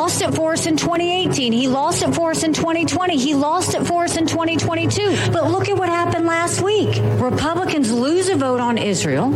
[0.00, 1.52] lost it for us in 2018.
[1.52, 3.18] He lost it for us in 2020.
[3.18, 5.30] He lost it for us in 2022.
[5.30, 6.96] But look at what happened last week.
[7.20, 9.28] Republicans lose a vote on Israel.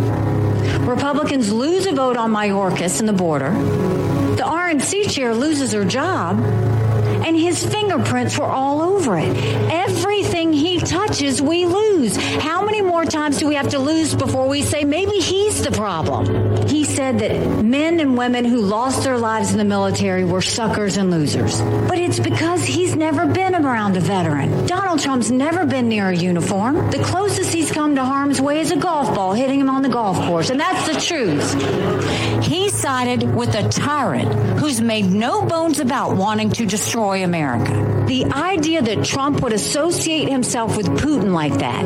[0.88, 3.50] Republicans lose a vote on Mayorkas and the border.
[3.50, 9.36] The RNC chair loses her job and his fingerprints were all over it.
[9.70, 12.16] Everything he touches, we lose.
[12.16, 15.70] How many more times do we have to lose before we say maybe he's the
[15.70, 16.66] problem?
[16.68, 20.96] He said that men and women who lost their lives in the military were suckers
[20.96, 21.60] and losers.
[21.60, 24.66] But it's because he's never been around a veteran.
[24.66, 26.90] Donald Trump's never been near a uniform.
[26.90, 29.88] The closest he's come to harm's way is a golf ball hitting him on the
[29.88, 32.44] golf course, and that's the truth.
[32.44, 38.04] He sided with a tyrant who's made no bones about wanting to destroy America.
[38.06, 41.84] The idea that Trump would associate himself with Putin like that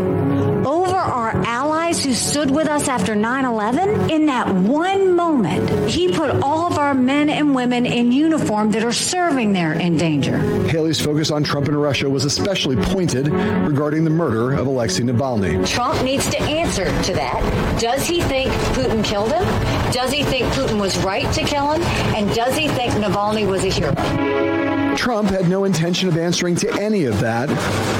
[0.68, 6.30] over our allies who stood with us after 9-11, in that one moment, he put
[6.42, 10.38] all of our men and women in uniform that are serving there in danger.
[10.68, 15.66] Haley's focus on Trump and Russia was especially pointed regarding the murder of Alexei Navalny.
[15.66, 17.80] Trump needs to answer to that.
[17.80, 19.44] Does he think Putin killed him?
[19.92, 21.82] Does he think Putin was right to kill him?
[22.14, 24.67] And does he think Navalny was a hero?
[24.98, 27.48] Trump had no intention of answering to any of that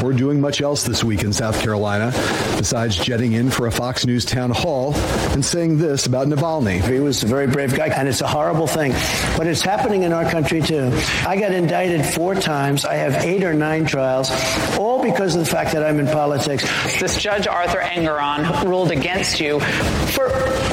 [0.02, 2.10] or doing much else this week in South Carolina
[2.58, 4.94] besides jetting in for a Fox News town hall
[5.32, 6.80] and saying this about Navalny.
[6.80, 8.90] He was a very brave guy and it's a horrible thing,
[9.36, 10.90] but it's happening in our country too.
[11.24, 12.84] I got indicted 4 times.
[12.84, 14.33] I have 8 or 9 trials
[14.77, 16.64] all because of the fact that I'm in politics.
[16.98, 20.67] This judge Arthur Engoron ruled against you for actually almost a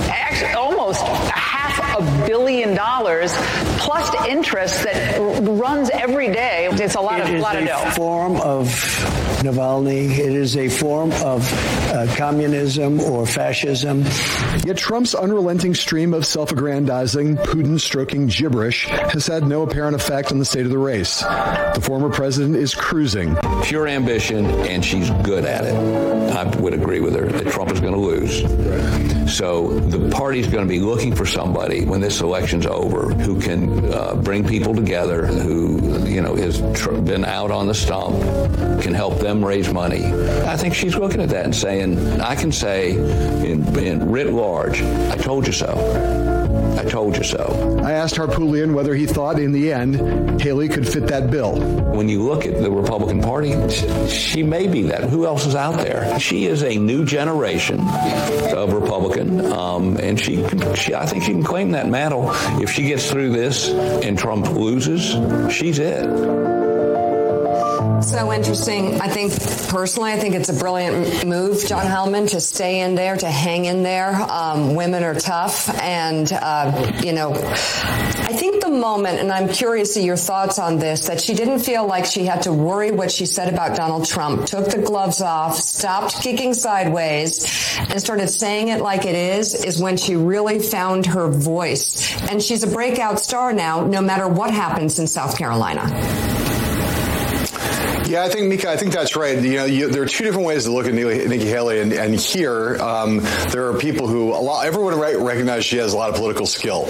[2.45, 3.31] billion dollars
[3.79, 6.67] plus interest that runs every day.
[6.71, 7.89] It's a lot it of lot a of dough.
[7.95, 8.67] form of
[9.41, 10.11] Navalny.
[10.11, 11.51] It is a form of
[11.91, 14.03] uh, communism or fascism.
[14.63, 20.45] Yet Trump's unrelenting stream of self-aggrandizing, Putin-stroking gibberish has had no apparent effect on the
[20.45, 21.21] state of the race.
[21.21, 23.35] The former president is cruising.
[23.63, 25.75] Pure ambition, and she's good at it.
[26.35, 29.35] I would agree with her that Trump is going to lose.
[29.35, 33.93] So the party's going to be looking for somebody when this election's over who can
[33.93, 36.59] uh, bring people together, who you know has
[37.01, 38.21] been out on the stump,
[38.81, 40.03] can help them raise money.
[40.43, 44.81] I think she's looking at that and saying, I can say in, in writ large,
[44.81, 46.25] I told you so.
[46.77, 47.79] I told you so.
[47.83, 51.55] I asked Harpootlian whether he thought in the end Haley could fit that bill.
[51.95, 53.55] When you look at the Republican Party,
[54.09, 55.05] she may be that.
[55.05, 56.19] Who else is out there?
[56.19, 60.45] She is a new generation of Republican, um, and she,
[60.75, 62.24] she, I think she can claim that mantle.
[62.61, 65.03] If she gets through this and Trump loses,
[65.53, 66.54] she's it.
[68.05, 69.01] So interesting.
[69.01, 69.33] I think
[69.69, 73.65] personally, I think it's a brilliant move, John Heilemann, to stay in there, to hang
[73.65, 74.13] in there.
[74.13, 79.95] Um, women are tough, and uh, you know, I think the moment, and I'm curious
[79.95, 83.11] to your thoughts on this, that she didn't feel like she had to worry what
[83.11, 88.67] she said about Donald Trump, took the gloves off, stopped kicking sideways, and started saying
[88.67, 92.15] it like it is, is when she really found her voice.
[92.29, 96.44] And she's a breakout star now, no matter what happens in South Carolina.
[98.07, 99.41] Yeah, I think Mika, I think that's right.
[99.41, 102.13] You know, you, there are two different ways to look at Nikki Haley, and, and
[102.13, 103.17] here um,
[103.49, 104.65] there are people who a lot.
[104.65, 106.87] Everyone recognizes she has a lot of political skill.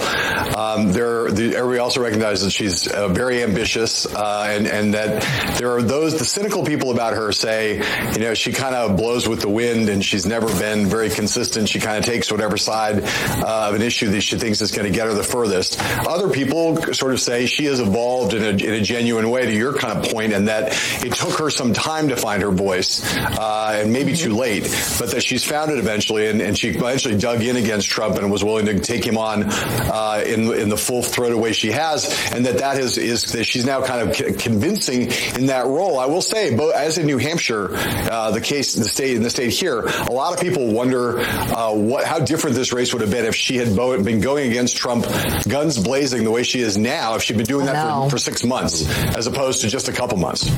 [0.56, 5.22] Um, there, the, everybody also recognizes that she's uh, very ambitious, uh, and and that
[5.58, 7.76] there are those the cynical people about her say,
[8.12, 11.68] you know, she kind of blows with the wind, and she's never been very consistent.
[11.70, 14.90] She kind of takes whatever side uh, of an issue that she thinks is going
[14.90, 15.80] to get her the furthest.
[16.06, 19.52] Other people sort of say she has evolved in a, in a genuine way to
[19.52, 20.74] your kind of point, and that
[21.06, 24.62] it took her some time to find her voice, uh, and maybe too late,
[24.98, 28.30] but that she's found it eventually, and, and, she eventually dug in against Trump and
[28.30, 32.32] was willing to take him on uh, in in the full throated way she has,
[32.32, 35.98] and that that is is that she's now kind of convincing in that role.
[35.98, 39.30] I will say, but as in New Hampshire, uh, the case, the state, in the
[39.30, 43.10] state here, a lot of people wonder uh, what how different this race would have
[43.10, 45.06] been if she had been going against Trump,
[45.46, 48.42] guns blazing the way she is now, if she'd been doing that for, for six
[48.42, 50.50] months as opposed to just a couple months.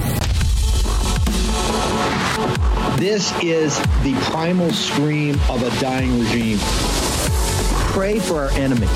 [2.99, 6.59] This is the primal scream of a dying regime.
[7.93, 8.89] Pray for our enemies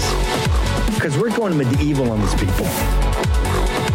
[0.95, 3.02] because we're going medieval on these people.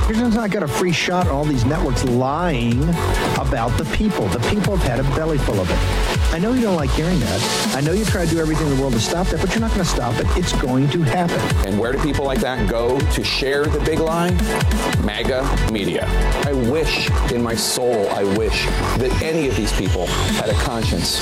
[0.07, 2.81] Christians not got a free shot on all these networks lying
[3.37, 4.25] about the people.
[4.29, 5.77] The people have had a belly full of it.
[6.33, 7.75] I know you don't like hearing that.
[7.75, 9.59] I know you try to do everything in the world to stop that, but you're
[9.59, 10.25] not going to stop it.
[10.37, 11.41] It's going to happen.
[11.67, 14.31] And where do people like that go to share the big lie?
[15.03, 16.05] MAGA media.
[16.45, 18.65] I wish in my soul, I wish
[18.99, 21.19] that any of these people had a conscience.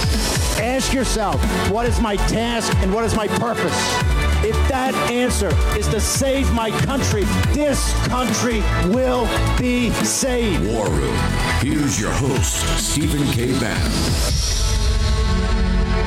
[0.60, 1.42] Ask yourself,
[1.72, 4.25] what is my task and what is my purpose?
[4.46, 8.62] If that answer is to save my country, this country
[8.94, 9.26] will
[9.58, 10.64] be saved.
[10.68, 11.18] War Room.
[11.62, 13.58] Here's your host, Stephen K.
[13.60, 13.92] Bannon.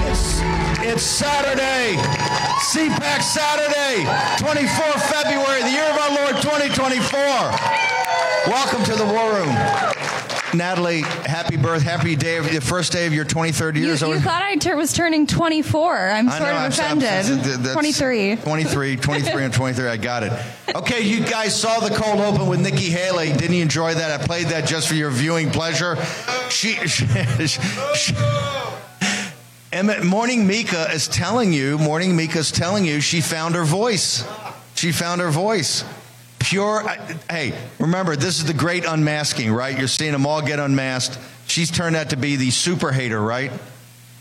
[0.06, 0.38] It's,
[0.86, 1.98] it's Saturday,
[2.70, 4.06] CPAC Saturday,
[4.38, 7.18] 24 February, the year of our Lord 2024.
[8.46, 9.97] Welcome to the War Room.
[10.54, 13.94] Natalie, happy birth, happy day of the first day of your 23rd year.
[13.94, 16.08] You, you thought I tur- was turning 24.
[16.08, 17.08] I'm sort know, of I'm- offended.
[17.08, 18.36] I'm- that's- 23.
[18.36, 19.88] 23, 23 and 23.
[19.88, 20.32] I got it.
[20.74, 23.32] Okay, you guys saw the cold open with Nikki Haley.
[23.32, 24.20] Didn't you enjoy that?
[24.20, 25.96] I played that just for your viewing pleasure.
[26.50, 27.06] She, she,
[27.46, 28.12] she
[29.70, 34.24] Emmett, Morning Mika is telling you, Morning Mika is telling you she found her voice.
[34.74, 35.84] She found her voice.
[36.56, 36.98] I-
[37.30, 39.76] hey, remember, this is the great unmasking, right?
[39.78, 41.18] You're seeing them all get unmasked.
[41.46, 43.52] She's turned out to be the super hater, right?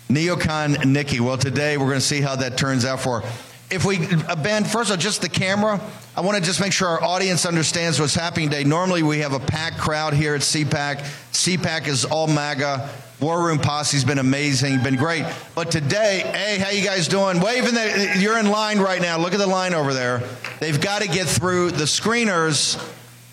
[0.09, 1.19] Neocon Nikki.
[1.19, 3.29] Well, today we're going to see how that turns out for her.
[3.69, 5.81] If we, uh, Ben, first of all, just the camera,
[6.15, 8.63] I want to just make sure our audience understands what's happening today.
[8.63, 11.03] Normally we have a packed crowd here at CPAC.
[11.33, 12.89] CPAC is all MAGA.
[13.19, 15.25] War Room Posse's been amazing, been great.
[15.55, 17.39] But today, hey, how you guys doing?
[17.39, 19.17] Waving the, you're in line right now.
[19.17, 20.21] Look at the line over there.
[20.59, 22.77] They've got to get through the screeners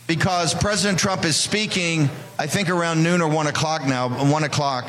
[0.06, 2.08] because President Trump is speaking,
[2.38, 4.88] I think around noon or one o'clock now, one o'clock,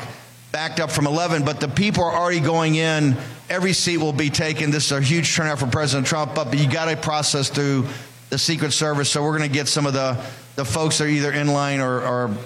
[0.50, 3.18] backed up from 11, but the people are already going in.
[3.50, 4.70] Every seat will be taken.
[4.70, 7.86] This is a huge turnout for President Trump, but you got to process through
[8.30, 9.10] the Secret Service.
[9.10, 10.18] So we're going to get some of the,
[10.56, 12.36] the folks that are either in line or, or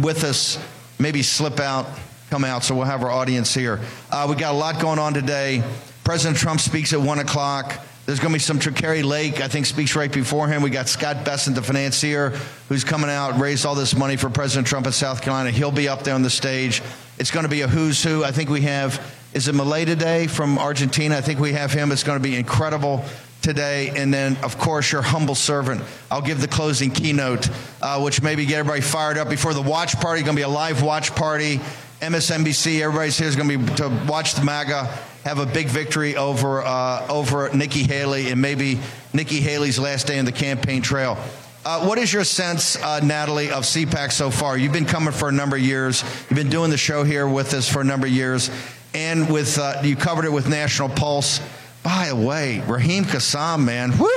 [0.00, 0.58] with us,
[0.98, 1.86] maybe slip out,
[2.30, 2.64] come out.
[2.64, 3.80] So we'll have our audience here.
[4.10, 5.62] Uh, we got a lot going on today.
[6.04, 7.78] President Trump speaks at one o'clock.
[8.06, 10.62] There's going to be some Kari Lake, I think, speaks right before him.
[10.62, 12.30] We got Scott Bessent, the financier,
[12.70, 15.50] who's coming out, raised all this money for President Trump in South Carolina.
[15.50, 16.80] He'll be up there on the stage.
[17.18, 18.24] It's going to be a who's who.
[18.24, 21.18] I think we have, is it Milei today from Argentina?
[21.18, 21.92] I think we have him.
[21.92, 23.04] It's going to be incredible
[23.42, 23.90] today.
[23.96, 25.82] And then, of course, your humble servant.
[26.10, 27.48] I'll give the closing keynote,
[27.80, 30.22] uh, which maybe get everybody fired up before the watch party.
[30.22, 31.60] Going to be a live watch party.
[32.00, 34.88] MSNBC, everybody's here is going to be to watch the MAGA
[35.24, 38.78] have a big victory over uh, over Nikki Haley and maybe
[39.12, 41.18] Nikki Haley's last day in the campaign trail.
[41.66, 44.56] Uh, what is your sense, uh, Natalie, of CPAC so far?
[44.56, 46.02] You've been coming for a number of years.
[46.02, 48.50] You've been doing the show here with us for a number of years,
[48.94, 51.40] and with uh, you covered it with National Pulse.
[51.88, 54.10] By the way, Raheem Kassam, man, whoo!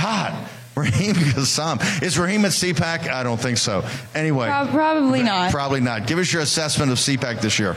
[0.00, 0.32] God,
[0.76, 2.02] Raheem Kassam.
[2.04, 3.10] Is Raheem at CPAC?
[3.10, 3.84] I don't think so.
[4.14, 5.50] Anyway, probably not.
[5.50, 6.06] Probably not.
[6.06, 7.74] Give us your assessment of CPAC this year.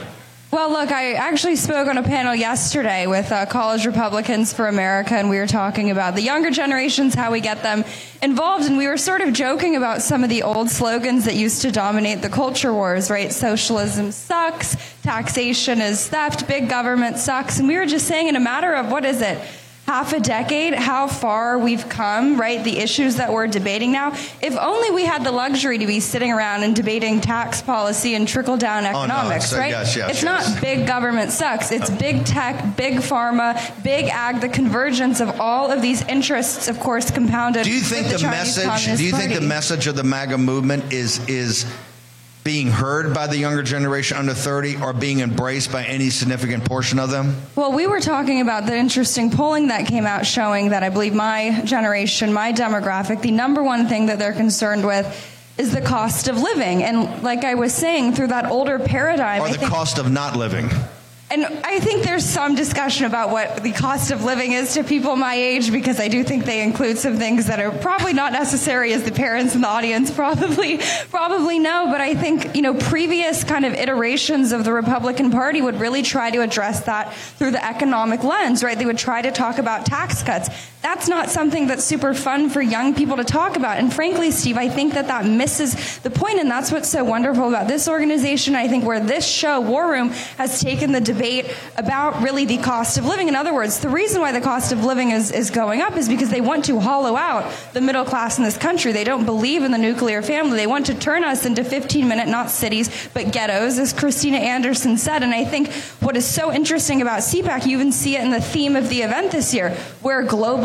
[0.54, 5.14] Well, look, I actually spoke on a panel yesterday with uh, College Republicans for America,
[5.14, 7.84] and we were talking about the younger generations, how we get them
[8.22, 11.62] involved, and we were sort of joking about some of the old slogans that used
[11.62, 13.32] to dominate the culture wars, right?
[13.32, 18.40] Socialism sucks, taxation is theft, big government sucks, and we were just saying in a
[18.40, 19.36] matter of, what is it?
[19.86, 22.64] Half a decade, how far we've come, right?
[22.64, 24.12] The issues that we're debating now.
[24.40, 28.26] If only we had the luxury to be sitting around and debating tax policy and
[28.26, 29.70] trickle down Oh, no, economics, right?
[29.70, 30.52] yes, yes, it's yes.
[30.52, 31.70] not big government sucks.
[31.70, 36.80] It's big tech, big pharma, big ag, the convergence of all of these interests, of
[36.80, 37.64] course, compounded.
[37.64, 38.96] Do you think the, the, message?
[38.96, 41.66] Do you think the message of the MAGA movement is is
[42.44, 46.98] being heard by the younger generation under 30 or being embraced by any significant portion
[46.98, 47.34] of them?
[47.56, 51.14] Well, we were talking about the interesting polling that came out showing that I believe
[51.14, 55.06] my generation, my demographic, the number one thing that they're concerned with
[55.56, 56.82] is the cost of living.
[56.82, 60.68] And like I was saying, through that older paradigm, Or the cost of not living?
[61.34, 65.16] And I think there's some discussion about what the cost of living is to people
[65.16, 68.92] my age because I do think they include some things that are probably not necessary
[68.92, 70.78] as the parents in the audience probably
[71.10, 71.86] probably know.
[71.90, 76.02] But I think you know previous kind of iterations of the Republican Party would really
[76.02, 78.78] try to address that through the economic lens, right?
[78.78, 80.48] They would try to talk about tax cuts.
[80.84, 83.78] That's not something that's super fun for young people to talk about.
[83.78, 87.48] And frankly, Steve, I think that that misses the point, and that's what's so wonderful
[87.48, 88.54] about this organization.
[88.54, 92.98] I think where this show, War Room, has taken the debate about really the cost
[92.98, 93.28] of living.
[93.28, 96.06] In other words, the reason why the cost of living is, is going up is
[96.06, 98.92] because they want to hollow out the middle class in this country.
[98.92, 100.58] They don't believe in the nuclear family.
[100.58, 104.98] They want to turn us into 15 minute, not cities, but ghettos, as Christina Anderson
[104.98, 105.22] said.
[105.22, 105.72] And I think
[106.02, 109.00] what is so interesting about CPAC, you even see it in the theme of the
[109.00, 109.70] event this year,
[110.02, 110.22] where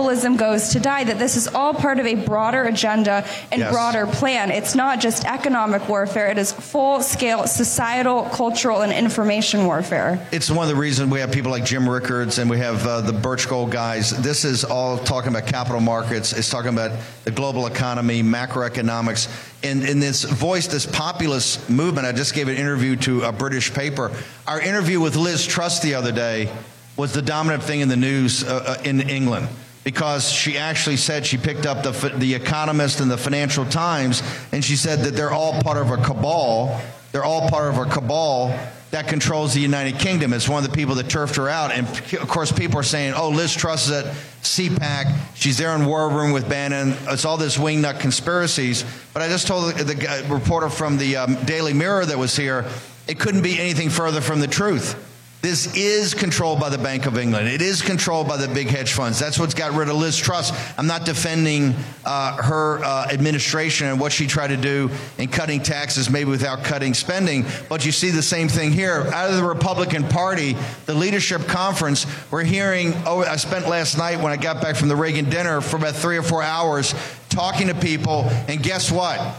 [0.10, 3.72] globalism goes to die, that this is all part of a broader agenda and Yes.
[3.72, 4.52] broader plan.
[4.52, 10.20] It's not just economic warfare, it is full scale societal, cultural, and information warfare.
[10.32, 13.02] It's one of the reasons we have people like Jim Rickards and we have uh,
[13.02, 14.12] the Birch Gold guys.
[14.22, 16.34] This is all talking about capital markets.
[16.34, 16.92] It's talking about
[17.24, 19.28] the global economy, macroeconomics.
[19.64, 23.74] And in this voice, this populist movement, I just gave an interview to a British
[23.74, 24.12] paper.
[24.48, 26.50] Our interview with Liz Truss the other day
[26.98, 29.48] was the dominant thing in the news uh, uh, in England
[29.84, 34.22] because she actually said she picked up the, the Economist and the Financial Times
[34.52, 36.80] and she said that they're all part of a cabal.
[37.12, 38.54] They're all part of a cabal
[38.92, 40.34] that controls the United Kingdom.
[40.34, 41.72] It's one of the people that turfed her out.
[41.72, 44.06] And of course, people are saying, oh, Liz Truss is at
[44.42, 45.16] CPAC.
[45.36, 46.96] She's there in War Room with Bannon.
[47.08, 48.84] It's all this wingnut conspiracies.
[49.14, 52.66] But I just told the, the reporter from the um, Daily Mirror that was here,
[53.08, 55.06] it couldn't be anything further from the truth.
[55.42, 57.48] This is controlled by the Bank of England.
[57.48, 59.18] It is controlled by the big hedge funds.
[59.18, 60.52] That's what's got rid of Liz Truss.
[60.78, 65.64] I'm not defending uh, her uh, administration and what she tried to do in cutting
[65.64, 67.46] taxes, maybe without cutting spending.
[67.70, 69.04] But you see the same thing here.
[69.14, 72.92] Out of the Republican Party, the leadership conference, we're hearing.
[73.06, 75.96] Oh, I spent last night when I got back from the Reagan dinner for about
[75.96, 76.94] three or four hours
[77.30, 79.38] talking to people, and guess what?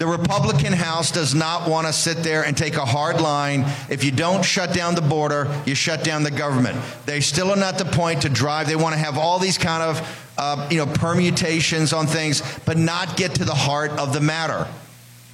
[0.00, 3.66] The Republican House does not want to sit there and take a hard line.
[3.90, 6.80] If you don't shut down the border, you shut down the government.
[7.04, 8.66] They still are not the point to drive.
[8.66, 12.78] They want to have all these kind of, uh, you know, permutations on things, but
[12.78, 14.66] not get to the heart of the matter.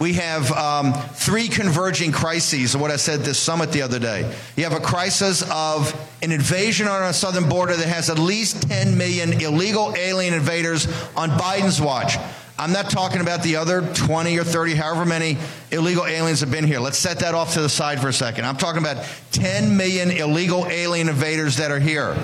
[0.00, 4.34] We have um, three converging crises, what I said this summit the other day.
[4.56, 8.68] You have a crisis of an invasion on our southern border that has at least
[8.68, 12.16] 10 million illegal alien invaders on Biden's watch.
[12.58, 15.36] I'm not talking about the other 20 or 30, however many
[15.70, 16.80] illegal aliens have been here.
[16.80, 18.46] Let's set that off to the side for a second.
[18.46, 22.16] I'm talking about 10 million illegal alien invaders that are here.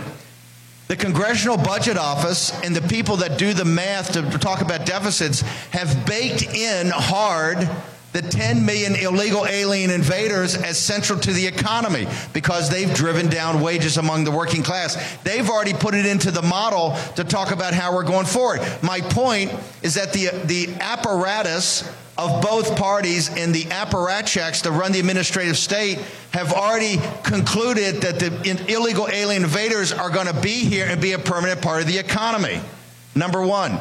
[0.89, 5.43] The Congressional Budget Office and the people that do the math to talk about deficits
[5.71, 7.69] have baked in hard
[8.13, 13.61] the 10 million illegal alien invaders as central to the economy because they've driven down
[13.61, 14.97] wages among the working class.
[15.25, 18.61] They've already put it into the model to talk about how we're going forward.
[18.83, 19.53] My point
[19.83, 25.57] is that the, the apparatus of both parties and the apparatchiks that run the administrative
[25.57, 25.99] state
[26.33, 31.13] have already concluded that the illegal alien invaders are going to be here and be
[31.13, 32.61] a permanent part of the economy.
[33.15, 33.79] Number one.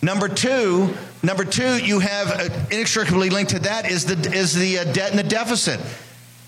[0.00, 4.80] Number two, number two, you have uh, inextricably linked to that is the is the
[4.80, 5.80] uh, debt and the deficit.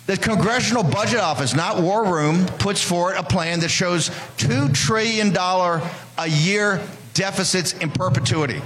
[0.07, 5.33] The Congressional Budget Office, not War Room, puts forward a plan that shows two trillion
[5.33, 5.81] dollar
[6.19, 6.83] a year
[7.15, 8.61] deficits in perpetuity.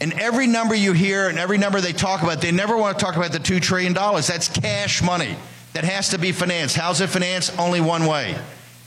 [0.00, 3.04] And every number you hear and every number they talk about, they never want to
[3.04, 4.26] talk about the two trillion dollars.
[4.26, 5.36] That's cash money
[5.74, 6.76] that has to be financed.
[6.76, 7.58] How's it financed?
[7.58, 8.36] Only one way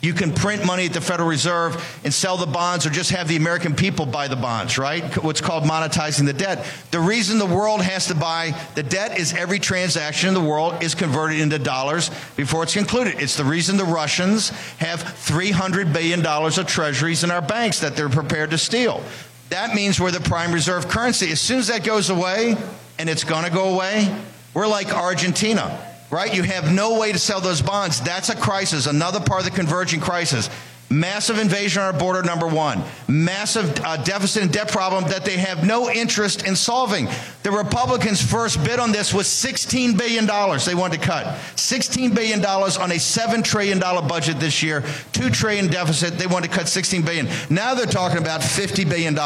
[0.04, 3.30] you can print money at the Federal Reserve and sell the bonds or just have
[3.30, 5.02] the American people buy the bonds, right?
[5.24, 6.66] What's called monetizing the debt.
[6.92, 10.84] The reason the world has to buy the debt is every transaction in the world
[10.84, 13.16] is converted into dollars before it's concluded.
[13.18, 18.10] It's the reason the Russians have $300 billion of treasuries in our banks that they're
[18.10, 19.02] prepared to steal.
[19.52, 21.32] That means we're the prime reserve currency.
[21.32, 22.58] As soon as that goes away,
[23.00, 24.14] and it's going to go away,
[24.54, 26.34] we're like Argentina right?
[26.34, 28.00] You have no way to sell those bonds.
[28.00, 30.50] That's a crisis, another part of the converging crisis.
[30.90, 32.84] Massive invasion on our border, number one.
[33.08, 37.08] Massive uh, deficit and debt problem that they have no interest in solving.
[37.42, 41.26] The Republicans' first bid on this was $16 billion they wanted to cut.
[41.56, 46.20] $16 billion on a $7 trillion budget this year, 2 trillion deficit.
[46.20, 47.28] They wanted to cut 16 billion.
[47.50, 49.18] Now they're talking about $50 billion.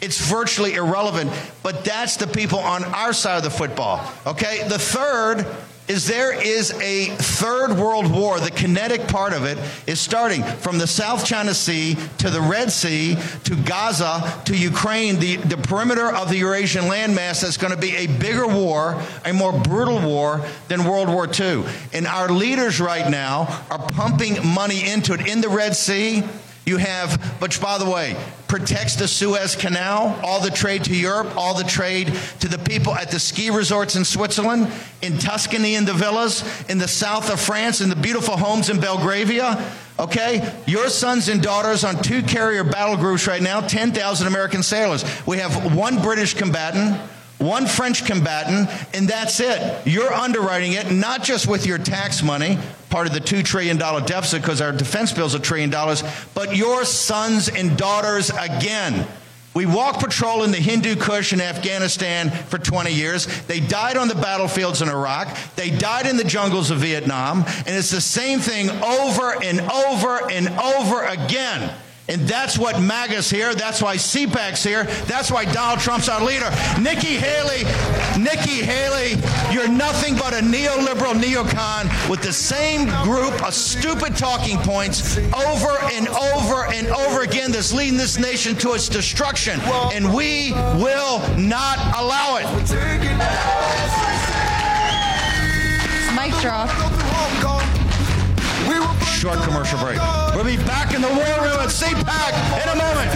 [0.00, 1.30] It's virtually irrelevant,
[1.62, 4.12] but that's the people on our side of the football.
[4.26, 4.66] Okay?
[4.66, 5.46] The third
[5.90, 8.38] is there is a third world war.
[8.38, 12.70] The kinetic part of it is starting from the South China Sea to the Red
[12.70, 17.80] Sea to Gaza to Ukraine, the, the perimeter of the Eurasian landmass that's going to
[17.80, 21.64] be a bigger war, a more brutal war than World War II.
[21.92, 26.22] And our leaders right now are pumping money into it in the Red Sea
[26.70, 28.16] you have, which by the way,
[28.48, 32.94] protects the Suez Canal, all the trade to Europe, all the trade to the people
[32.94, 34.72] at the ski resorts in Switzerland,
[35.02, 38.80] in Tuscany in the villas, in the south of France, in the beautiful homes in
[38.80, 39.62] Belgravia.
[39.98, 40.54] Okay?
[40.66, 45.04] Your sons and daughters on two carrier battle groups right now, 10,000 American sailors.
[45.26, 46.98] We have one British combatant
[47.40, 49.86] one French combatant, and that's it.
[49.86, 52.58] You're underwriting it not just with your tax money,
[52.90, 56.02] part of the $2 trillion deficit because our defense bill is a trillion dollars,
[56.34, 59.06] but your sons and daughters again.
[59.52, 63.26] We walked patrol in the Hindu Kush in Afghanistan for 20 years.
[63.46, 65.36] They died on the battlefields in Iraq.
[65.56, 67.44] They died in the jungles of Vietnam.
[67.66, 71.74] And it's the same thing over and over and over again.
[72.10, 73.54] And that's what MAGA's here.
[73.54, 74.82] That's why CPAC's here.
[75.06, 76.50] That's why Donald Trump's our leader.
[76.80, 77.62] Nikki Haley,
[78.20, 79.14] Nikki Haley,
[79.54, 85.78] you're nothing but a neoliberal neocon with the same group of stupid talking points over
[85.92, 89.60] and over and over again that's leading this nation to its destruction.
[89.92, 92.46] And we will not allow it.
[96.16, 97.59] Mic drop.
[99.20, 100.00] Short commercial break.
[100.34, 103.10] We'll be back in the war room at CPAC in a moment.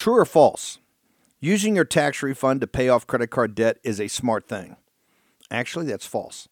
[0.00, 0.78] True or false?
[1.38, 4.76] Using your tax refund to pay off credit card debt is a smart thing.
[5.50, 6.48] Actually, that's false.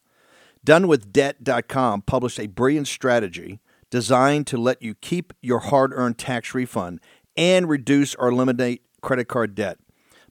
[0.63, 3.59] DoneWithDebt.com published a brilliant strategy
[3.89, 6.99] designed to let you keep your hard earned tax refund
[7.35, 9.79] and reduce or eliminate credit card debt.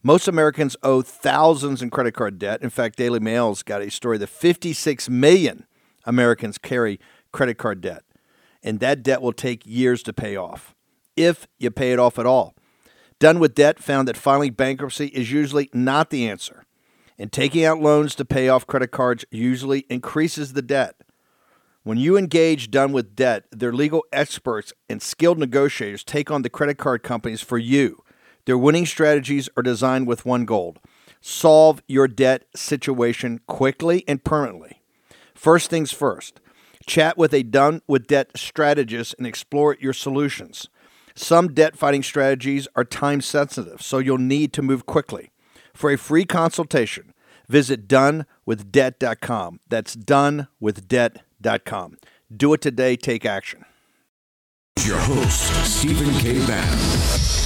[0.05, 2.63] Most Americans owe thousands in credit card debt.
[2.63, 5.67] In fact, Daily Mail's got a story that 56 million
[6.05, 6.99] Americans carry
[7.33, 8.03] credit card debt,
[8.63, 10.75] and that debt will take years to pay off,
[11.17, 12.55] if you pay it off at all.
[13.19, 16.65] Done with Debt found that filing bankruptcy is usually not the answer,
[17.19, 20.97] and taking out loans to pay off credit cards usually increases the debt.
[21.83, 26.51] When you engage Done with Debt, their legal experts and skilled negotiators take on the
[26.51, 28.03] credit card companies for you.
[28.47, 30.77] Their winning strategies are designed with one goal
[31.23, 34.80] solve your debt situation quickly and permanently.
[35.41, 36.39] First things first,
[36.87, 40.69] chat with a Done with Debt strategist and explore your solutions.
[41.15, 45.31] Some debt fighting strategies are time sensitive, so you'll need to move quickly.
[45.73, 47.15] For a free consultation,
[47.49, 49.61] visit donewithdebt.com.
[49.67, 51.97] That's donewithdebt.com.
[52.37, 53.65] Do it today, take action.
[54.85, 56.47] Your host, Stephen K.
[56.47, 57.40] Bannon.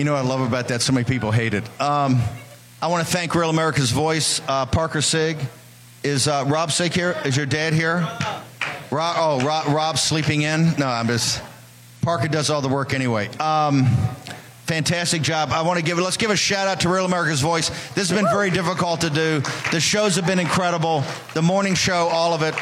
[0.00, 0.80] You know what I love about that?
[0.80, 1.62] So many people hate it.
[1.78, 2.22] Um,
[2.80, 5.36] I want to thank Real America's Voice, uh, Parker Sigg.
[6.02, 7.20] Is uh, Rob Sigg here?
[7.26, 8.08] Is your dad here?
[8.90, 10.72] Rob, oh, Rob, Rob's sleeping in?
[10.78, 11.42] No, I'm just.
[12.00, 13.28] Parker does all the work anyway.
[13.36, 13.84] Um,
[14.64, 15.50] fantastic job.
[15.52, 17.68] I want to give let's give a shout out to Real America's Voice.
[17.92, 19.40] This has been very difficult to do.
[19.70, 21.04] The shows have been incredible.
[21.34, 22.54] The morning show, all of it.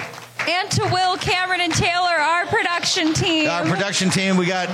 [0.49, 3.49] And to Will, Cameron, and Taylor, our production team.
[3.49, 4.69] Our production team, we got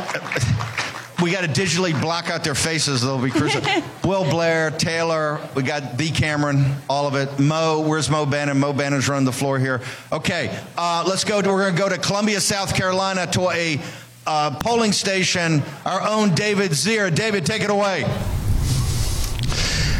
[1.24, 3.00] we got to digitally block out their faces.
[3.00, 3.82] They'll be crucified.
[4.04, 7.40] Will Blair, Taylor, we got the Cameron, all of it.
[7.40, 8.60] Mo, where's Mo Bannon?
[8.60, 9.80] Mo Bannon's running the floor here.
[10.12, 11.40] Okay, uh, let's go.
[11.40, 13.80] To, we're going to go to Columbia, South Carolina, to a
[14.26, 15.62] uh, polling station.
[15.86, 17.10] Our own David Zere.
[17.10, 18.04] David, take it away.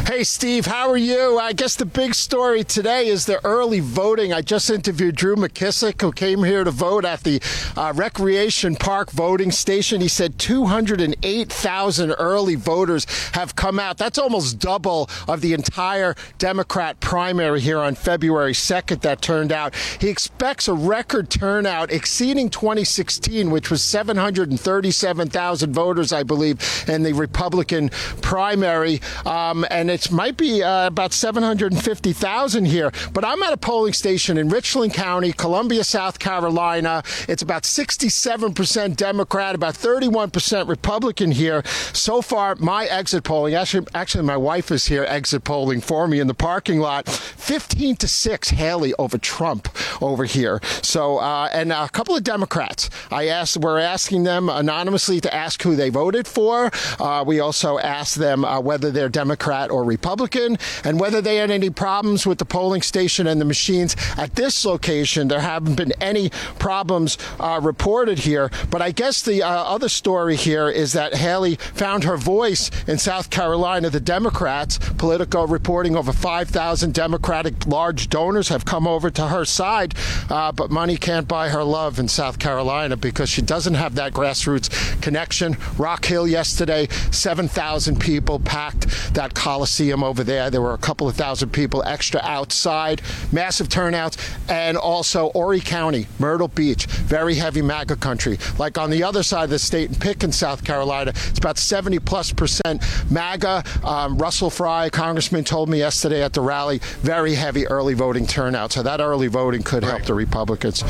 [0.05, 1.39] Hey, Steve, how are you?
[1.39, 4.33] I guess the big story today is the early voting.
[4.33, 7.41] I just interviewed Drew McKissick, who came here to vote at the
[7.75, 10.01] uh, Recreation Park voting station.
[10.01, 13.97] He said 208,000 early voters have come out.
[13.97, 19.73] That's almost double of the entire Democrat primary here on February 2nd that turned out.
[19.99, 27.13] He expects a record turnout exceeding 2016, which was 737,000 voters, I believe, in the
[27.13, 27.89] Republican
[28.21, 29.01] primary.
[29.25, 32.91] Um, and it might be uh, about 750,000 here.
[33.13, 37.01] But I'm at a polling station in Richland County, Columbia, South Carolina.
[37.29, 41.63] It's about 67% Democrat, about 31% Republican here.
[41.93, 46.19] So far, my exit polling, actually, actually, my wife is here exit polling for me
[46.19, 47.07] in the parking lot.
[47.07, 49.69] 15 to 6 Haley over Trump
[50.01, 50.59] over here.
[50.81, 52.89] So, uh, and a couple of Democrats.
[53.11, 56.69] I asked, we're asking them anonymously to ask who they voted for.
[56.99, 61.51] Uh, we also asked them uh, whether they're Democrat or Republican, and whether they had
[61.51, 63.95] any problems with the polling station and the machines.
[64.17, 68.49] At this location, there haven't been any problems uh, reported here.
[68.69, 72.97] But I guess the uh, other story here is that Haley found her voice in
[72.97, 73.89] South Carolina.
[73.89, 79.93] The Democrats, Politico reporting over 5,000 Democratic large donors have come over to her side,
[80.29, 84.13] uh, but money can't buy her love in South Carolina because she doesn't have that
[84.13, 84.69] grassroots
[85.01, 85.57] connection.
[85.77, 90.49] Rock Hill yesterday, 7,000 people packed that Coliseum Coliseum over there.
[90.49, 93.01] There were a couple of thousand people extra outside,
[93.33, 98.37] massive turnouts, and also Horry County, Myrtle Beach, very heavy MAGA country.
[98.57, 101.99] Like on the other side of the state in Pickens, South Carolina, it's about 70
[101.99, 103.65] plus percent MAGA.
[103.83, 108.71] Um, Russell Fry, Congressman, told me yesterday at the rally, very heavy early voting turnout.
[108.71, 109.89] So that early voting could right.
[109.89, 110.83] help the Republicans.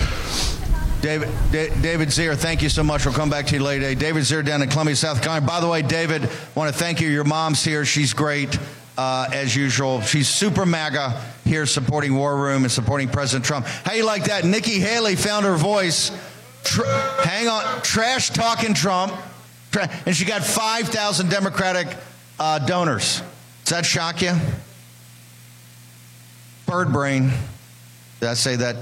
[1.02, 3.06] David, D- David Zere, thank you so much.
[3.06, 3.94] We'll come back to you later.
[3.94, 5.46] David Zere down in Columbia, South Carolina.
[5.46, 7.10] By the way, David, I want to thank you.
[7.10, 7.86] Your mom's here.
[7.86, 8.58] She's great
[8.98, 10.02] uh, as usual.
[10.02, 13.66] She's super MAGA here supporting War Room and supporting President Trump.
[13.66, 14.46] How you like that?
[14.46, 16.12] Nikki Haley found her voice.
[16.64, 19.14] Tr- hang on, trash talking Trump,
[20.06, 21.88] and she got 5,000 Democratic
[22.40, 23.22] uh, donors.
[23.66, 24.34] Does that shock you?
[26.66, 27.32] Bird brain.
[28.20, 28.78] Did I say that?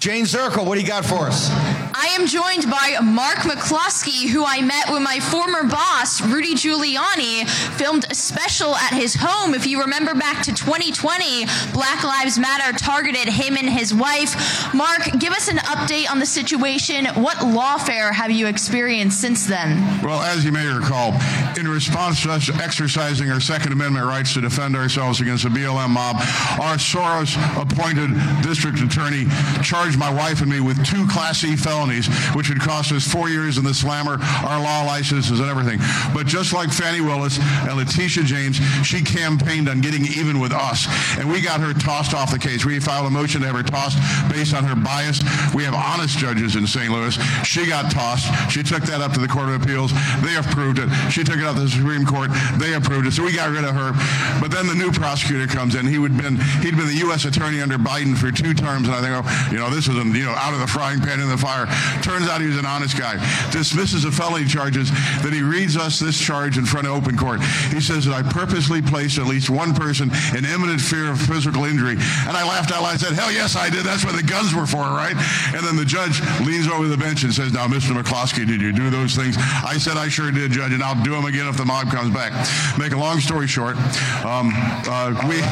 [0.00, 1.87] Jayne Zirkle, what do you got for us?
[2.00, 7.48] I am joined by Mark McCloskey, who I met when my former boss, Rudy Giuliani,
[7.76, 9.52] filmed a special at his home.
[9.52, 14.72] If you remember back to 2020, Black Lives Matter targeted him and his wife.
[14.72, 17.06] Mark, give us an update on the situation.
[17.16, 20.00] What lawfare have you experienced since then?
[20.00, 21.14] Well, as you may recall,
[21.58, 25.90] in response to us exercising our Second Amendment rights to defend ourselves against the BLM
[25.90, 26.14] mob,
[26.60, 29.26] our Soros appointed district attorney
[29.64, 31.87] charged my wife and me with two Class E felonies,
[32.34, 35.78] which would cost us four years in the slammer, our law licenses, and everything.
[36.14, 40.86] But just like Fani Willis and Letitia James, she campaigned on getting even with us.
[41.18, 42.64] And we got her tossed off the case.
[42.64, 43.98] We filed a motion to have her tossed
[44.30, 45.20] based on her bias.
[45.54, 46.92] We have honest judges in St.
[46.92, 47.16] Louis.
[47.44, 48.28] She got tossed.
[48.52, 49.92] She took that up to the Court of Appeals.
[50.20, 50.88] They approved it.
[51.10, 52.30] She took it up to the Supreme Court.
[52.58, 53.12] They approved it.
[53.12, 53.92] So we got rid of her.
[54.40, 55.86] But then the new prosecutor comes in.
[55.86, 57.24] He would been he'd been the U.S.
[57.24, 60.24] attorney under Biden for two terms, and I think, oh, you know, this is you
[60.24, 61.66] know out of the frying pan in the fire.
[62.02, 63.16] Turns out he was an honest guy.
[63.50, 64.90] Dismisses the felony charges.
[65.22, 67.40] Then he reads us this charge in front of open court.
[67.72, 71.64] He says that I purposely placed at least one person in imminent fear of physical
[71.64, 71.96] injury.
[72.26, 72.94] And I laughed out loud.
[72.94, 73.84] I said, hell yes, I did.
[73.84, 75.16] That's what the guns were for, right?
[75.54, 77.92] And then the judge leans over the bench and says, now, Mr.
[78.00, 79.36] McCloskey, did you do those things?
[79.38, 82.12] I said, I sure did, Judge, and I'll do them again if the mob comes
[82.14, 82.32] back.
[82.78, 83.76] Make a long story short,
[84.24, 84.52] um,
[84.88, 85.38] uh, we.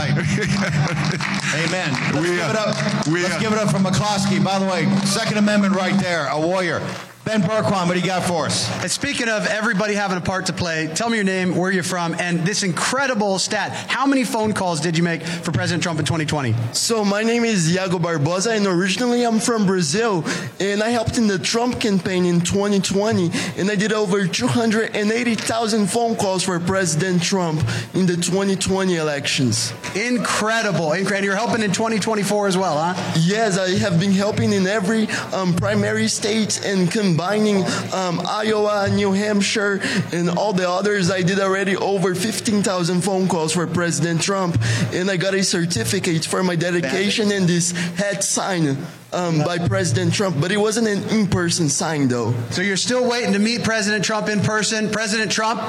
[1.57, 1.91] Amen.
[2.13, 3.07] Let's We, give uh, it up.
[3.07, 4.43] we, Let's uh, give it up for McCloskey.
[4.43, 6.81] By the way, Second Amendment right there, a warrior.
[7.27, 8.71] Ben Bergquam, what do you got for us?
[8.83, 11.83] And speaking of everybody having a part to play, tell me your name, where you're
[11.83, 13.73] from, and this incredible stat.
[13.73, 16.55] How many phone calls did you make for President Trump in 2020?
[16.73, 20.25] So my name is Iago Barbosa, and originally I'm from Brazil,
[20.61, 26.15] and I helped in the Trump campaign in 2020, and I did over 280,000 phone
[26.15, 27.61] calls for President Trump
[27.95, 29.73] in the 2020 elections.
[29.97, 31.25] Incredible, incredible.
[31.25, 33.13] You're helping in 2024 as well, huh?
[33.19, 39.13] Yes, I have been helping in every um, primary state and combining um, Iowa, New
[39.13, 39.81] Hampshire,
[40.13, 41.11] and all the others.
[41.11, 44.59] I did already over 15,000 phone calls for President Trump,
[44.93, 48.77] and I got a certificate for my dedication and this hat sign.
[49.13, 52.35] Um, by President Trump, but it wasn't an in-person sign though.
[52.51, 54.91] So you're still waiting to meet President Trump in person.
[54.91, 55.63] President Trump,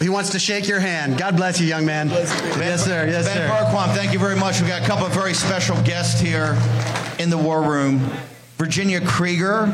[0.00, 1.16] he wants to shake your hand.
[1.16, 2.08] God bless you, young man.
[2.08, 3.06] Yes, sir.
[3.06, 3.48] Yes, ben sir.
[3.48, 4.58] Bergquam, thank you very much.
[4.58, 6.58] We've got a couple of very special guests here
[7.20, 8.00] in the war room.
[8.56, 9.70] Virginia Krieger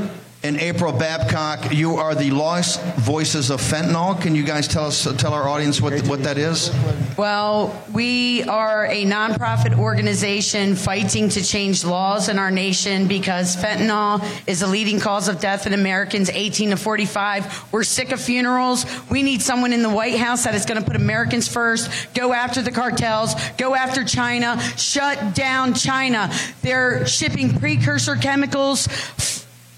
[0.49, 4.19] and April Babcock, you are the lost voices of fentanyl.
[4.19, 6.75] Can you guys tell us, tell our audience what, what that is?
[7.19, 14.25] Well, we are a nonprofit organization fighting to change laws in our nation because fentanyl
[14.47, 17.71] is a leading cause of death in Americans 18 to 45.
[17.71, 18.87] We're sick of funerals.
[19.11, 22.33] We need someone in the White House that is going to put Americans first, go
[22.33, 26.33] after the cartels, go after China, shut down China.
[26.63, 28.89] They're shipping precursor chemicals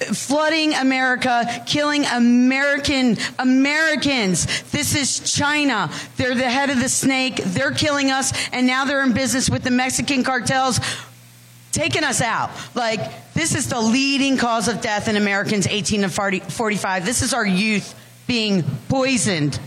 [0.01, 4.63] flooding America, killing American Americans.
[4.71, 5.91] This is China.
[6.17, 7.37] They're the head of the snake.
[7.45, 10.81] They're killing us, and now they're in business with the Mexican cartels.
[11.73, 12.51] Taking us out.
[12.75, 17.05] Like, this is the leading cause of death in Americans 18 to 40, 45.
[17.05, 17.95] This is our youth
[18.27, 19.61] being poisoned.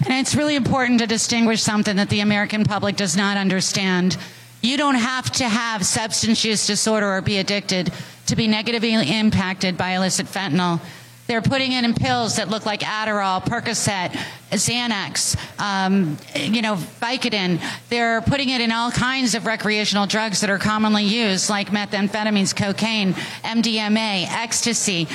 [0.00, 4.16] And it's really important to distinguish something that the American public does not understand.
[4.60, 7.92] You don't have to have substance use disorder or be addicted
[8.26, 10.80] to be negatively impacted by illicit fentanyl.
[11.26, 14.10] They're putting it in pills that look like Adderall, Percocet,
[14.50, 17.60] Xanax, um, you know, Vicodin.
[17.88, 22.54] They're putting it in all kinds of recreational drugs that are commonly used, like methamphetamines,
[22.54, 25.08] cocaine, MDMA, ecstasy,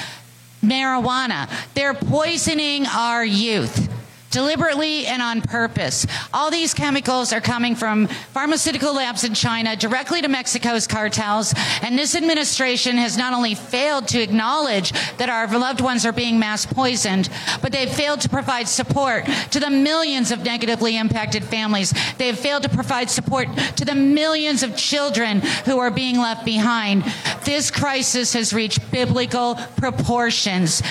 [0.62, 1.50] marijuana.
[1.76, 3.89] They're poisoning our youth
[4.32, 6.08] deliberately and on purpose.
[6.34, 11.54] All these chemicals are coming from pharmaceutical labs in China directly to Mexico's cartels.
[11.82, 16.39] And this administration has not only failed to acknowledge that our loved ones are being
[16.39, 17.30] mass poisoned,
[17.62, 21.94] but they've failed to provide support to the millions of negatively impacted families.
[22.17, 27.04] They've failed to provide support to the millions of children who are being left behind.
[27.44, 30.82] This crisis has reached biblical proportions.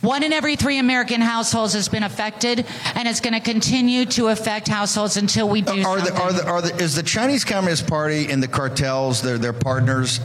[0.00, 4.28] One in every three American households has been affected, and it's going to continue to
[4.28, 6.14] affect households until we do Are something.
[6.14, 9.52] the, are the, are the, is the Chinese Communist Party and the cartels, their, their
[9.52, 10.20] partners,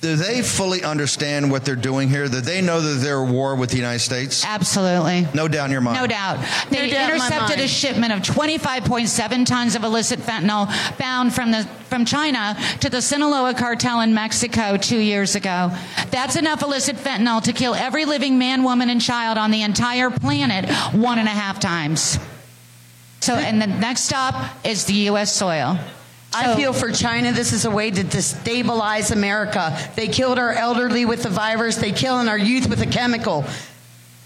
[0.00, 2.28] do they fully understand what they're doing here?
[2.28, 4.44] Do they know that they're at war with the United States?
[4.44, 5.26] Absolutely.
[5.34, 5.98] No doubt in your mind.
[5.98, 6.38] No doubt.
[6.70, 10.66] They doubt intercepted a shipment of 25.7 tons of illicit fentanyl
[10.98, 15.70] bound from the from China to the Sinaloa cartel in Mexico 2 years ago.
[16.10, 20.10] That's enough illicit fentanyl to kill every living man, woman and child on the entire
[20.10, 22.18] planet one and a half times.
[23.20, 25.78] So and the next stop is the US soil.
[26.36, 29.76] I feel for China, this is a way to destabilize America.
[29.96, 31.76] They killed our elderly with the virus.
[31.76, 33.44] They killing our youth with a chemical.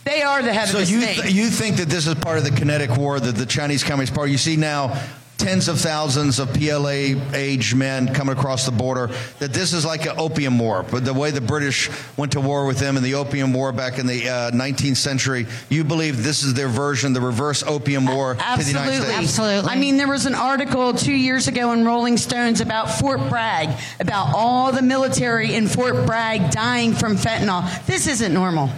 [0.05, 1.21] They are the head So of the you snake.
[1.23, 4.15] th- you think that this is part of the kinetic war that the Chinese Communist
[4.15, 4.33] Party?
[4.33, 4.99] You see now
[5.41, 9.11] tens of thousands of PLA aged men coming across the border.
[9.39, 12.67] That this is like an opium war, but the way the British went to war
[12.67, 16.43] with them in the opium war back in the uh, 19th century, you believe this
[16.43, 19.67] is their version, the reverse opium war to the United States?
[19.67, 23.71] I mean, there was an article two years ago in Rolling Stones about Fort Bragg,
[23.99, 27.87] about all the military in Fort Bragg dying from fentanyl.
[27.87, 28.71] This isn't normal.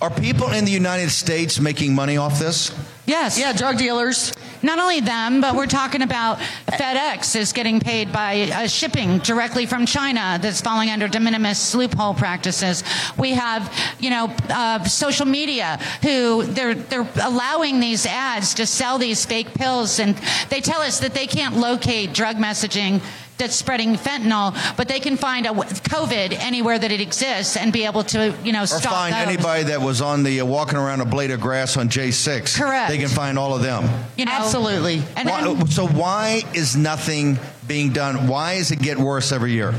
[0.00, 2.72] Are people in the United States making money off this?
[3.04, 3.36] Yes.
[3.36, 4.32] Yeah, drug dealers.
[4.62, 9.66] Not only them, but we're talking about FedEx is getting paid by uh, shipping directly
[9.66, 12.84] from China that's falling under de minimis loophole practices.
[13.18, 18.98] We have, you know, uh, social media who they're they're allowing these ads to sell
[18.98, 20.16] these fake pills, and
[20.48, 23.00] they tell us that they can't locate drug messaging
[23.38, 27.84] that's spreading fentanyl, but they can find a COVID anywhere that it exists and be
[27.84, 29.34] able to, you know, Or stop find those.
[29.34, 32.56] anybody that was on the uh, walking around a blade of grass on J6.
[32.58, 32.90] Correct.
[32.90, 33.88] They can find all of them.
[34.16, 35.02] You know, Absolutely.
[35.16, 38.26] And, Why- and so why is nothing being done?
[38.28, 39.74] Why is it get worse every year?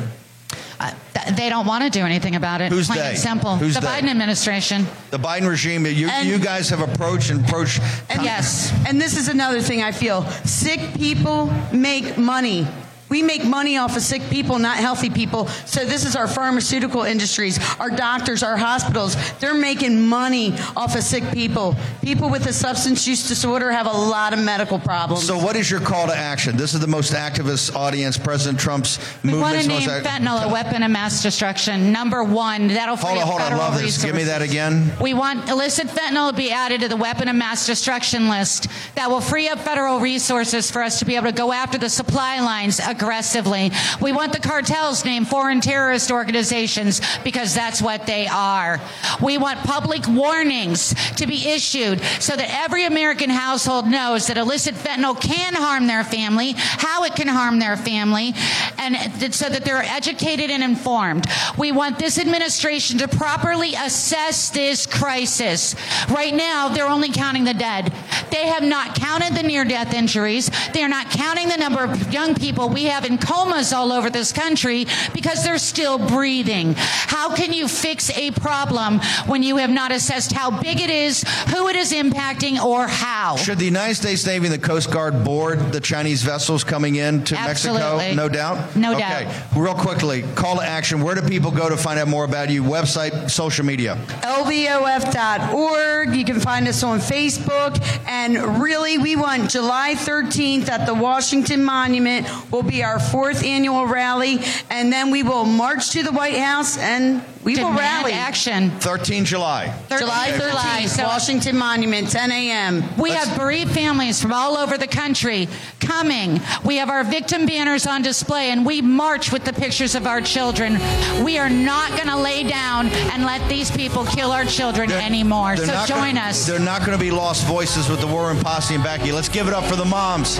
[1.13, 2.71] th- they don't want to do anything about it.
[2.71, 3.09] Who's Plain they?
[3.09, 3.55] and simple.
[3.57, 3.87] Who's the they?
[3.87, 4.85] Biden administration.
[5.11, 7.81] The Biden regime, you, you guys have approached and approached.
[8.09, 8.71] And yes.
[8.87, 10.23] And this is another thing I feel.
[10.45, 12.67] Sick people make money.
[13.09, 15.47] We make money off of sick people, not healthy people.
[15.65, 19.15] So this is our pharmaceutical industries, our doctors, our hospitals.
[19.39, 21.75] They're making money off of sick people.
[22.01, 25.25] People with a substance use disorder have a lot of medical problems.
[25.25, 26.55] So, what is your call to action?
[26.55, 28.17] This is the most activist audience.
[28.17, 31.91] President Trump's We want to name ac- fentanyl a weapon of mass destruction.
[31.91, 33.47] Number one, that'll free Hold on, hold on.
[33.49, 34.03] federal Love this.
[34.03, 34.91] Give me that again.
[35.01, 38.67] We want illicit fentanyl to be added to the weapon of mass destruction list.
[38.95, 41.89] That will free up federal resources for us to be able to go after the
[41.89, 43.71] supply lines aggressively.
[44.01, 48.81] We want the cartels named foreign terrorist organizations because that's what they are.
[49.21, 54.75] We want public warnings to be issued so that every American household knows that illicit
[54.75, 58.33] fentanyl can harm their family, how it can harm their family,
[58.77, 61.25] and so that they're educated and informed.
[61.57, 65.75] We want this administration to properly assess this crisis.
[66.09, 67.93] Right now, they're only counting the dead.
[68.29, 70.51] They have not counted the near death injuries.
[70.73, 74.09] They are not counting the number of young people we have in comas all over
[74.09, 76.73] this country because they're still breathing.
[76.75, 81.23] How can you fix a problem when you have not assessed how big it is,
[81.49, 83.35] who it is impacting, or how?
[83.37, 87.23] Should the United States Navy and the Coast Guard board the Chinese vessels coming in
[87.25, 87.75] to Mexico?
[87.75, 88.15] Absolutely.
[88.15, 88.75] No doubt?
[88.75, 89.25] No okay.
[89.25, 89.55] doubt.
[89.55, 91.01] Real quickly, call to action.
[91.01, 92.63] Where do people go to find out more about you?
[92.63, 93.95] Website, social media.
[94.21, 96.15] lvof.org.
[96.15, 97.79] You can find us on Facebook.
[98.07, 103.85] And really, we want July 13th at the Washington Monument will be our fourth annual
[103.85, 104.39] rally.
[104.69, 108.11] And then we will march to the White House and we will Demand rally.
[108.13, 108.69] action.
[108.79, 109.73] 13 July.
[109.97, 110.85] July 13th, July.
[110.87, 112.83] So- Washington Monument, 10 a.m.
[112.97, 115.47] We have bereaved families from all over the country
[115.79, 116.41] coming.
[116.65, 120.19] We have our victim banners on display and we march with the pictures of our
[120.21, 120.77] children.
[121.23, 125.55] We are not going to lay down and let these people kill our children anymore.
[125.55, 126.45] They're So not join gonna, us.
[126.45, 129.11] They're not going to be lost voices with the War Room Posse and Becky.
[129.13, 130.37] Let's give it up for the moms.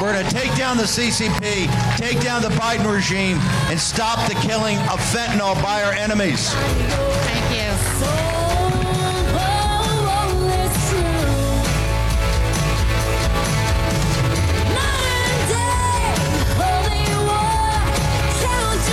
[0.00, 3.38] We're going to take down the CCP, take down the Biden regime,
[3.70, 6.50] and stop the killing of fentanyl by our enemies.
[6.52, 7.68] Thank you.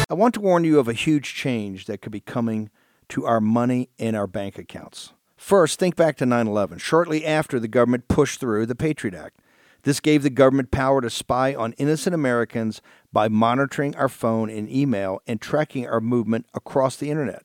[0.07, 2.69] I want to warn you of a huge change that could be coming
[3.09, 5.13] to our money in our bank accounts.
[5.35, 9.39] First, think back to 9 11, shortly after the government pushed through the Patriot Act.
[9.85, 12.81] This gave the government power to spy on innocent Americans
[13.13, 17.43] by monitoring our phone and email and tracking our movement across the internet.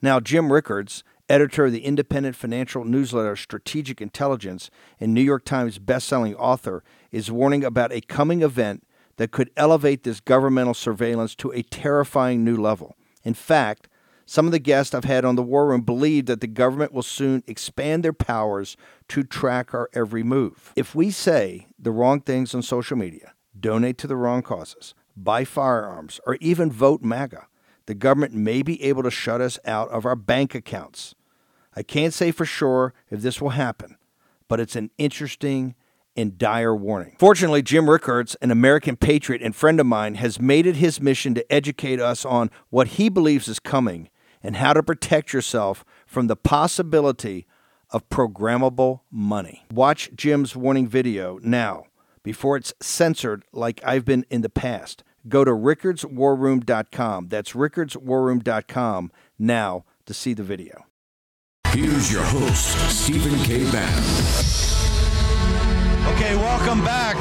[0.00, 5.78] Now, Jim Rickards, editor of the independent financial newsletter Strategic Intelligence and New York Times
[5.78, 8.82] bestselling author, is warning about a coming event
[9.18, 12.96] that could elevate this governmental surveillance to a terrifying new level.
[13.24, 13.88] In fact,
[14.28, 17.02] some of the guests I've had on the War Room believe that the government will
[17.02, 18.76] soon expand their powers
[19.08, 20.74] to track our every move.
[20.76, 25.46] If we say the wrong things on social media, donate to the wrong causes, buy
[25.46, 27.46] firearms, or even vote MAGA,
[27.86, 31.14] the government may be able to shut us out of our bank accounts.
[31.74, 33.96] I can't say for sure if this will happen,
[34.46, 35.74] but it's an interesting
[36.14, 37.16] and dire warning.
[37.18, 41.32] Fortunately, Jim Rickards, an American patriot and friend of mine, has made it his mission
[41.34, 44.10] to educate us on what he believes is coming
[44.42, 47.46] and how to protect yourself from the possibility
[47.90, 49.64] of programmable money.
[49.70, 51.84] Watch Jim's warning video now
[52.22, 55.02] before it's censored like I've been in the past.
[55.28, 57.28] Go to rickardswarroom.com.
[57.28, 60.84] That's rickardswarroom.com now to see the video.
[61.68, 63.70] Here's your host, Stephen K.
[63.70, 64.04] Bannon.
[66.14, 67.16] Okay, welcome back.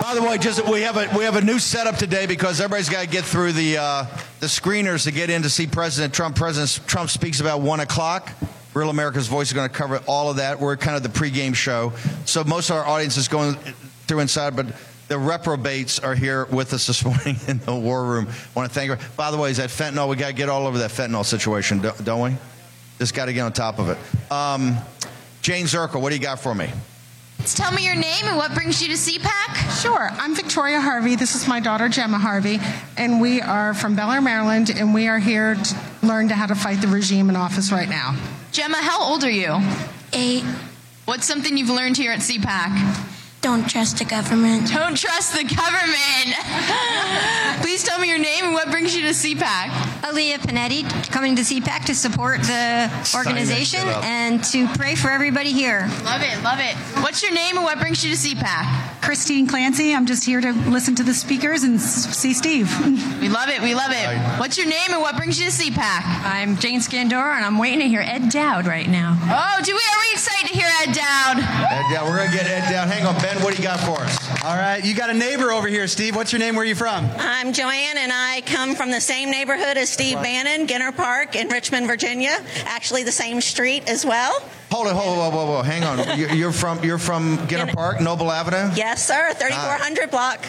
[0.00, 2.88] By the way, just we have a we have a new setup today because everybody's
[2.88, 4.06] got to get through the uh,
[4.42, 6.34] the screeners to get in to see President Trump.
[6.34, 8.32] President Trump speaks about one o'clock.
[8.74, 10.58] Real America's Voice is going to cover all of that.
[10.58, 11.92] We're kind of the pregame show,
[12.24, 13.54] so most of our audience is going
[14.08, 14.66] through inside, but
[15.06, 18.26] the reprobates are here with us this morning in the war room.
[18.26, 18.98] I want to thank her.
[19.16, 20.08] By the way, is that fentanyl?
[20.08, 22.36] We got to get all over that fentanyl situation, don't we?
[22.98, 24.32] Just got to get on top of it.
[24.32, 24.76] Um,
[25.42, 26.68] Jayne Zirkle, what do you got for me?
[27.44, 29.82] Tell me your name and what brings you to CPAC.
[29.82, 30.08] Sure.
[30.12, 31.16] I'm Victoria Harvey.
[31.16, 32.60] This is my daughter, Gemma Harvey.
[32.96, 36.54] And we are from Bel Air, Maryland, and we are here to learn how to
[36.54, 38.14] fight the regime in office right now.
[38.52, 39.58] Gemma, how old are you?
[40.12, 40.44] Eight.
[41.04, 43.08] What's something you've learned here at CPAC?
[43.42, 44.70] Don't trust the government.
[44.70, 46.36] Don't trust the government.
[47.60, 49.68] Please tell me your name and what brings you to CPAC.
[50.02, 55.80] Aaliyah Panetti, coming to CPAC to support the organization and to pray for everybody here.
[56.04, 56.76] Love it, love it.
[57.02, 59.02] What's your name and what brings you to CPAC?
[59.02, 59.92] Christine Clancy.
[59.92, 62.70] I'm just here to listen to the speakers and see Steve.
[63.22, 64.18] We love it, we love it.
[64.40, 66.02] What's your name and what brings you to CPAC?
[66.24, 69.16] I'm Jane Scandora, and I'm waiting to hear Ed Dowd right now.
[69.22, 71.38] Oh, do we are we excited to hear Ed Dowd?
[71.38, 72.10] Ed down.
[72.10, 72.88] We're gonna get Ed down.
[72.88, 73.42] Hang on, Ben.
[73.42, 74.44] What do you got for us?
[74.44, 76.14] All right, you got a neighbor over here, Steve.
[76.16, 76.54] What's your name?
[76.54, 77.08] Where are you from?
[77.18, 81.48] I'm Joanne, and I come from the same neighborhood as Steve Bannon, Ginter Park in
[81.48, 82.36] Richmond, Virginia.
[82.64, 84.40] Actually, the same street as well.
[84.70, 85.62] Hold it, hold it, whoa, whoa, whoa.
[85.62, 86.18] Hang on.
[86.18, 88.72] You- You're from you're from Ginter Park, Noble Avenue.
[88.74, 89.32] Yes, sir.
[89.34, 90.44] 3400 block,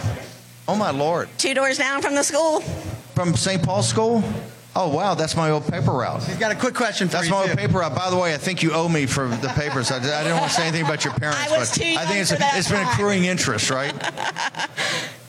[0.68, 1.30] Oh my lord.
[1.38, 2.62] two doors down from the school.
[3.16, 3.62] From St.
[3.62, 4.24] Paul School.
[4.76, 6.24] Oh wow, that's my old paper route.
[6.24, 7.32] He's got a quick question for That's you.
[7.34, 7.50] my too.
[7.52, 7.94] old paper route.
[7.96, 9.92] By the way, I think you owe me for the papers.
[9.92, 11.92] I, I didn't want to say anything about your parents, I was but too I
[11.94, 13.94] young think it's for that it's been accruing interest, right?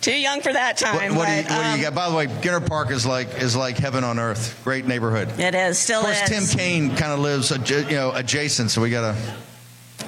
[0.00, 1.14] Too young for that What, time.
[1.14, 1.94] what, do you, but, what do um, you got?
[1.94, 4.60] By the way, Ginter Park is like is like heaven on earth.
[4.62, 5.40] Great neighborhood.
[5.40, 6.50] It is, still Of course, is.
[6.50, 8.70] Tim Kaine kind of lives, you know, adjacent.
[8.70, 9.16] So we gotta.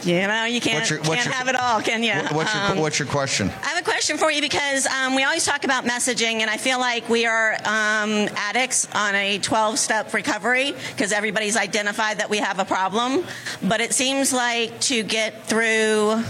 [0.06, 2.14] You know, you can't, What's your- what's can't your- have it all, can you?
[2.30, 3.50] What's your Um, What's your question?
[3.64, 6.56] I have a question for you because um, we always talk about messaging, and I
[6.58, 12.30] feel like we are um, addicts on a 12 step recovery because everybody's identified that
[12.30, 13.24] we have a problem.
[13.64, 16.22] But it seems like to get through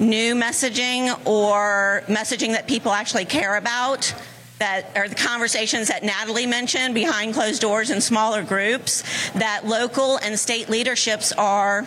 [0.00, 4.12] new messaging or messaging that people actually care about,
[4.58, 10.18] that are the conversations that Natalie mentioned behind closed doors in smaller groups, that local
[10.18, 11.86] and state leaderships are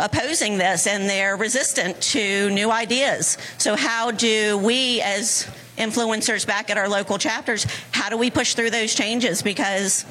[0.00, 3.38] opposing this and they're resistant to new ideas.
[3.58, 8.54] So, how do we, as influencers back at our local chapters, how do we push
[8.54, 9.42] through those changes?
[9.42, 10.04] Because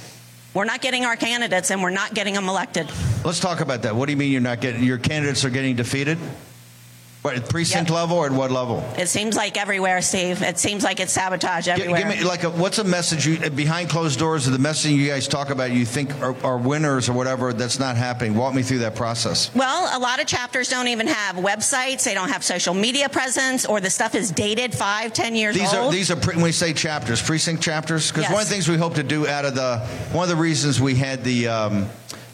[0.54, 2.89] we're not getting our candidates and we're not getting them elected.
[3.23, 3.95] Let's talk about that.
[3.95, 6.17] What do you mean you're not getting your candidates are getting defeated?
[7.21, 8.82] What at precinct level or at what level?
[8.97, 10.41] It seems like everywhere, Steve.
[10.41, 11.99] It seems like it's sabotage Gi- everywhere.
[11.99, 15.05] Give me like a, what's a message you, behind closed doors or the messaging you
[15.10, 18.36] guys talk about you think are, are winners or whatever that's not happening.
[18.36, 19.53] Walk me through that process.
[19.53, 22.05] Well, a lot of chapters don't even have websites.
[22.05, 25.73] They don't have social media presence, or the stuff is dated five, ten years These
[25.73, 25.88] old.
[25.88, 28.10] are these are pre- when we say chapters, precinct chapters.
[28.13, 28.47] Because one of Yes.
[28.47, 29.79] the things we hope to do out of the
[30.13, 31.89] one of the reasons we had the um,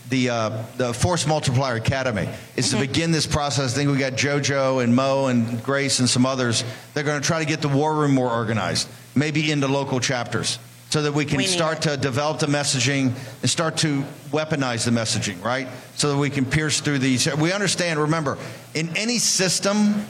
[0.09, 2.81] the uh, the Force Multiplier Academy is Mm-hmm.
[2.81, 3.73] to begin this process.
[3.73, 6.63] I think we got JoJo and Mo and Grace and some others.
[6.93, 10.59] They're going to try to get the war room more organized, maybe into local chapters,
[10.89, 14.91] so that we can We start to develop the messaging and start to weaponize the
[14.91, 15.67] messaging, right?
[15.95, 17.33] So that we can pierce through these.
[17.35, 17.99] We understand.
[17.99, 18.37] Remember,
[18.73, 20.05] in any system,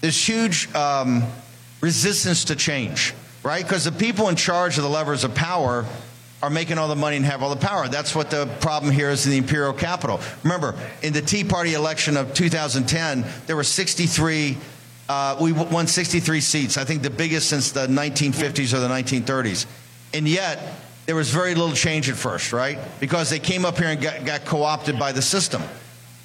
[0.00, 1.24] there's huge um,
[1.80, 3.62] resistance to change, right?
[3.62, 5.84] Because the people in charge of the levers of power
[6.44, 7.88] are making all the money and have all the power.
[7.88, 10.20] That's what the problem here is in the imperial capital.
[10.42, 14.58] Remember, in the Tea Party election of 2010, there were 63.
[15.08, 16.76] Uh, we won 63 seats.
[16.76, 19.64] I think the biggest since the 1950s or the 1930s,
[20.12, 20.74] and yet
[21.06, 22.78] there was very little change at first, right?
[23.00, 25.62] Because they came up here and got, got co-opted by the system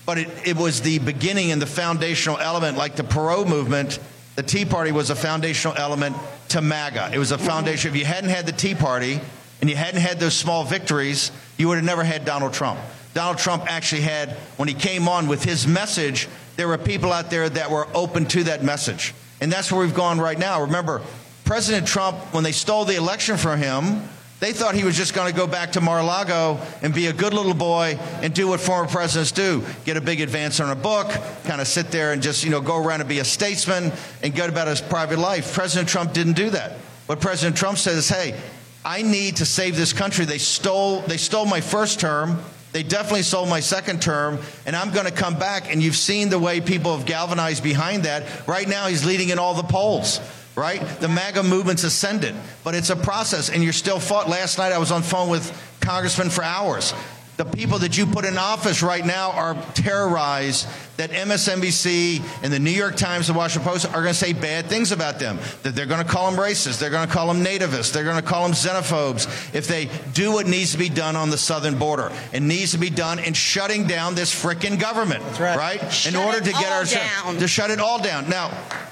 [0.06, 4.00] but it, it was the beginning and the foundational element, like the Perot movement.
[4.38, 6.16] The Tea Party was a foundational element
[6.48, 7.12] to MAGA.
[7.14, 7.92] It was a foundation.
[7.92, 9.20] If you hadn't had the Tea Party
[9.62, 12.80] and you hadn't had those small victories, you would have never had Donald Trump.
[13.14, 17.30] Donald Trump actually had, when he came on with his message, there were people out
[17.30, 19.14] there that were open to that message.
[19.42, 20.62] And that's where we've gone right now.
[20.62, 21.02] Remember,
[21.44, 24.04] President Trump, when they stole the election from him,
[24.40, 27.34] they thought he was just going to go back to Mar-a-Lago and be a good
[27.34, 31.10] little boy and do what former presidents do: get a big advance on a book,
[31.44, 33.92] kind of sit there and just you know go around and be a statesman
[34.24, 35.54] and go about his private life.
[35.54, 36.78] President Trump didn't do that.
[37.08, 38.40] What President Trump says, "Hey,
[38.84, 40.26] I need to save this country.
[40.26, 42.40] They stole they stole my first term,
[42.72, 45.72] They definitely sold my second term, and I'm going to come back.
[45.72, 48.48] And you've seen the way people have galvanized behind that.
[48.48, 50.20] Right now, he's leading in all the polls.
[50.56, 50.82] Right?
[51.00, 54.28] The MAGA movement's ascended, but it's a process, and you're still fought.
[54.28, 55.50] Last night, I was on phone with
[55.80, 56.94] congressmen for hours.
[57.40, 60.68] The people that you put in office right now are terrorized
[60.98, 64.66] that MSNBC and the New York Times and Washington Post are going to say bad
[64.66, 65.40] things about them.
[65.64, 66.82] That they're going to call them racist.
[66.82, 67.94] They're going to call them nativists.
[67.94, 71.30] They're going to call them xenophobes if they do what needs to be done on
[71.30, 72.12] the southern border.
[72.34, 75.24] It needs to be done in shutting down this frickin' government.
[75.40, 75.80] right.
[75.94, 77.38] Shut in order it to get our down.
[77.38, 78.30] to shut it all down.
[78.30, 78.52] Now,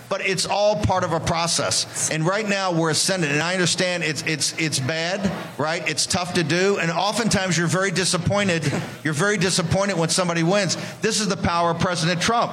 [0.09, 2.09] but it's all part of a process.
[2.09, 5.87] And right now we're ascending, and I understand it's it's it's bad, right?
[5.87, 8.71] It's tough to do, and oftentimes you're very disappointed.
[9.03, 10.75] You're very disappointed when somebody wins.
[11.01, 12.51] This is the power of President Trump.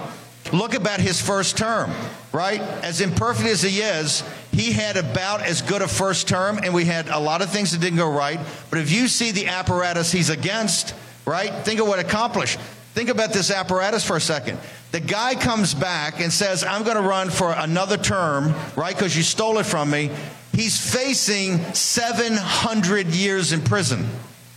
[0.52, 1.90] Look about his first term,
[2.32, 2.60] right?
[2.60, 6.84] As imperfect as he is, he had about as good a first term, and we
[6.84, 8.38] had a lot of things that didn't go right.
[8.70, 10.94] But if you see the apparatus he's against,
[11.26, 11.52] right?
[11.64, 12.60] Think of what accomplished.
[12.94, 14.58] Think about this apparatus for a second.
[14.94, 18.94] The guy comes back and says, I'm going to run for another term, right?
[18.94, 20.08] Because you stole it from me.
[20.52, 24.08] He's facing 700 years in prison.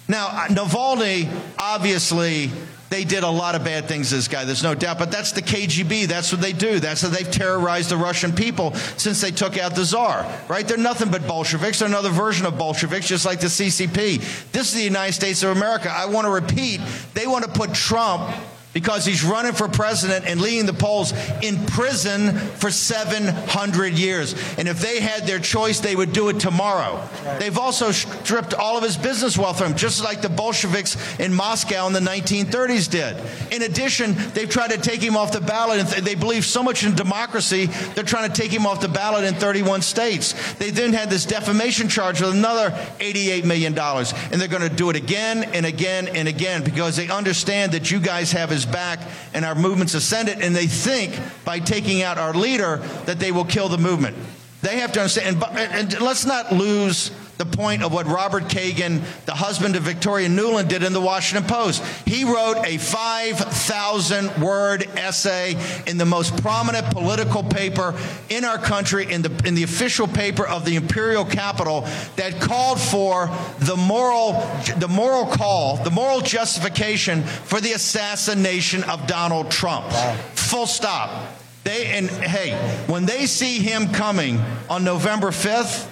[0.08, 1.28] Now, uh, Navalny,
[1.58, 2.52] obviously,
[2.92, 5.32] they did a lot of bad things to this guy, there's no doubt, but that's
[5.32, 6.06] the KGB.
[6.06, 6.80] That's what they do.
[6.80, 10.68] That's how they've terrorized the Russian people since they took out the Tsar, right?
[10.68, 11.80] They're nothing but Bolsheviks.
[11.80, 14.52] They're another version of Bolsheviks, just like the CCP.
[14.52, 15.92] This is the United States of America.
[15.92, 16.80] I want to repeat,
[17.16, 18.32] they want to put Trump
[18.74, 24.36] because he's running for president and leading the polls in prison for 700 years.
[24.58, 27.02] And if they had their choice, they would do it tomorrow.
[27.40, 31.34] They've also stripped all of his business wealth from him, just like the Bolsheviks in
[31.34, 33.18] Moscow in the 1930s did.
[33.52, 36.62] In addition, they've tried to take him off the ballot, and th- they believe so
[36.62, 37.66] much in democracy,
[37.96, 40.54] they're trying to take him off the ballot in 31 states.
[40.56, 44.90] They then had this defamation charge with another $88 million, and they're going to do
[44.90, 49.00] it again and again and again because they understand that you guys have his back
[49.34, 53.46] and our movement's ascended, and they think by taking out our leader that they will
[53.46, 54.16] kill the movement.
[54.62, 58.46] They have to understand, and, and and let's not lose the point of what Robert
[58.46, 61.84] Kagan, the husband of Victoria Nuland, did in the Washington Post.
[62.06, 67.96] He wrote a 5,000 word essay in the most prominent political paper
[68.30, 71.82] in our country, in the, in the official paper of the imperial capital,
[72.16, 73.30] that called for
[73.60, 74.34] the moral,
[74.78, 79.92] the moral call, the moral justification for the assassination of Donald Trump.
[80.34, 81.36] Full stop.
[81.64, 82.56] They and hey,
[82.88, 85.90] when they see him coming on November 5th,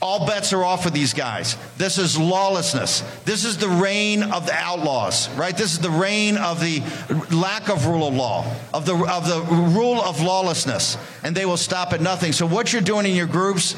[0.00, 1.56] all bets are off for these guys.
[1.76, 3.00] This is lawlessness.
[3.24, 5.56] This is the reign of the outlaws, right?
[5.56, 6.82] This is the reign of the
[7.34, 9.42] lack of rule of law, of the of the
[9.76, 12.32] rule of lawlessness, and they will stop at nothing.
[12.32, 13.74] So what you're doing in your groups,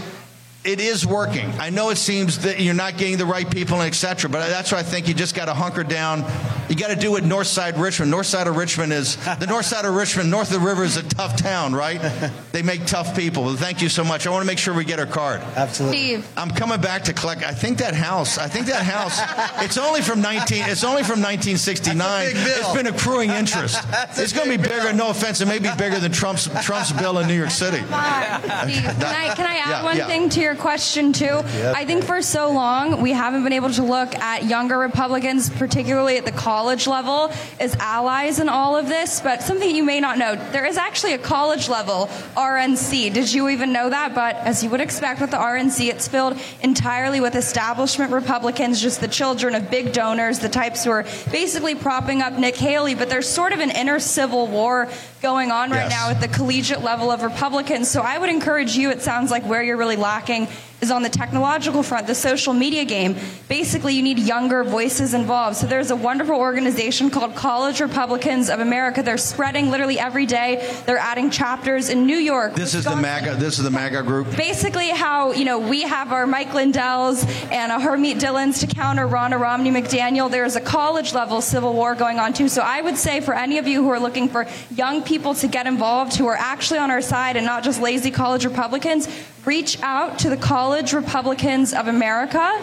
[0.64, 1.50] it is working.
[1.58, 4.28] I know it seems that you're not getting the right people and etc.
[4.30, 6.24] But that's why I think you just got to hunker down.
[6.68, 8.10] You got to do it north side Richmond.
[8.10, 10.30] North side of Richmond is the north side of Richmond.
[10.30, 12.00] North of the river is a tough town, right?
[12.50, 13.44] They make tough people.
[13.44, 14.26] Well, thank you so much.
[14.26, 15.40] I want to make sure we get our card.
[15.54, 15.98] Absolutely.
[15.98, 16.28] Steve.
[16.36, 17.44] I'm coming back to collect.
[17.44, 18.38] I think that house.
[18.38, 19.20] I think that house.
[19.64, 20.64] It's only from 19.
[20.66, 21.96] It's only from 1969.
[21.96, 22.56] That's a big bill.
[22.58, 23.88] It's been accruing interest.
[23.90, 24.92] That's it's going to be big bigger.
[24.92, 27.76] No offense, it may be bigger than Trump's Trump's bill in New York City.
[27.78, 30.06] Steve, can I can I add Yeah, one yeah.
[30.08, 31.42] thing to your question too?
[31.74, 36.16] I think for so long we haven't been able to look at younger Republicans, particularly
[36.16, 39.20] at the college level, as allies in all of this.
[39.20, 43.12] But something you may not know, there is actually a college level RNC.
[43.12, 44.14] Did you even know that?
[44.14, 49.00] But as you would expect with the RNC, it's filled entirely with establishment Republicans, just
[49.00, 52.94] the children of big donors, the types who are basically propping up Nikki Haley.
[52.94, 54.88] But there's sort of an inner civil war
[55.20, 55.90] going on right Yes.
[55.90, 57.88] now at the collegiate level of Republicans.
[57.88, 60.48] So I would encourage you, it sounds like where you're really lacking
[60.80, 63.16] is on the technological front, the social media game.
[63.48, 65.56] Basically, you need younger voices involved.
[65.56, 69.02] So there's a wonderful organization called College Republicans of America.
[69.02, 70.66] They're spreading literally every day.
[70.86, 72.54] They're adding chapters in New York.
[72.54, 73.36] This is the MAGA.
[73.36, 74.34] This is the MAGA group.
[74.36, 79.06] Basically, how you know we have our Mike Lindell's and our Harmeet Dhillons to counter
[79.06, 80.30] Ronna Romney McDaniel.
[80.30, 82.48] There's a college level civil war going on too.
[82.48, 85.48] So I would say for any of you who are looking for young people to
[85.48, 89.08] get involved, who are actually on our side and not just lazy college Republicans,
[89.44, 92.60] reach out to the College Republicans of America.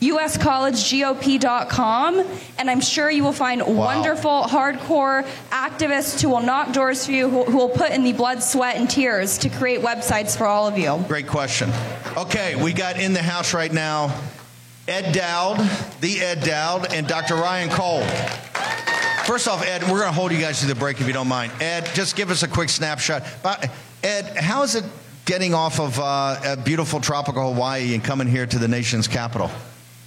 [0.00, 2.26] USCollegeGOP.com,
[2.58, 7.30] and I'm sure you will find wonderful, hardcore activists who will knock doors for you,
[7.30, 10.68] who, who will put in the blood, sweat, and tears to create websites for all
[10.68, 11.02] of you.
[11.08, 11.70] Great question.
[12.14, 14.14] Okay, we got in the house right now
[14.86, 15.58] Ed Dowd,
[16.00, 17.36] the Ed Dowd, and Dr.
[17.36, 18.04] Ryan Cole.
[19.24, 21.26] First off, Ed, we're going to hold you guys to the break if you don't
[21.26, 21.50] mind.
[21.60, 23.24] Ed, just give us a quick snapshot.
[24.04, 24.84] Ed, how is it
[25.26, 29.50] getting off of uh, a beautiful tropical Hawaii and coming here to the nation's capital?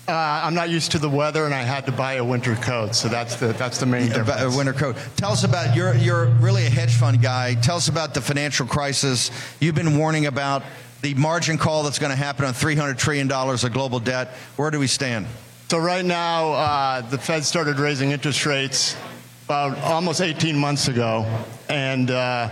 [0.08, 2.96] Uh, I'm not used to the weather, and I had to buy a winter coat.
[2.96, 4.96] So that's the that's the main A winter coat.
[5.18, 7.54] Tell us about you're you're really a hedge fund guy.
[7.54, 9.30] Tell us about the financial crisis.
[9.60, 10.64] You've been warning about
[11.02, 14.30] the margin call that's going to happen on 300 trillion dollars of global debt.
[14.56, 15.28] Where do we stand?
[15.70, 18.98] So right now, uh, the Fed started raising interest rates
[19.46, 21.28] about almost 18 months ago,
[21.70, 22.50] and uh,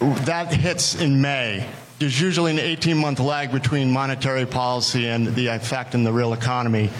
[0.00, 1.66] that hits in May.
[2.02, 6.90] There's usually an 18-month lag between monetary policy and the effect in the real economy.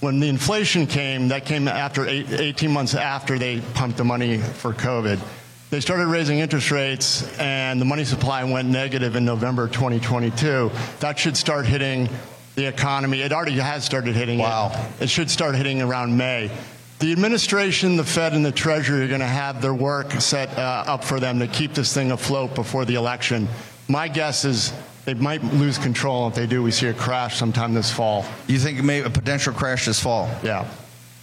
[0.00, 4.38] When the inflation came, that came after eight, 18 months after they pumped the money
[4.38, 5.20] for COVID.
[5.70, 10.72] They started raising interest rates, and the money supply went negative in November 2022.
[10.98, 12.08] That should start hitting
[12.56, 13.20] the economy.
[13.20, 14.72] It already has started hitting wow.
[14.98, 15.04] it.
[15.04, 16.50] It should start hitting around May.
[16.98, 20.82] The administration, the Fed, and the Treasury are going to have their work set uh,
[20.84, 23.46] up for them to keep this thing afloat before the election.
[23.88, 24.72] My guess is
[25.06, 26.28] they might lose control.
[26.28, 28.26] If they do, we see a crash sometime this fall.
[28.46, 30.30] You think maybe a potential crash this fall?
[30.42, 30.68] Yeah.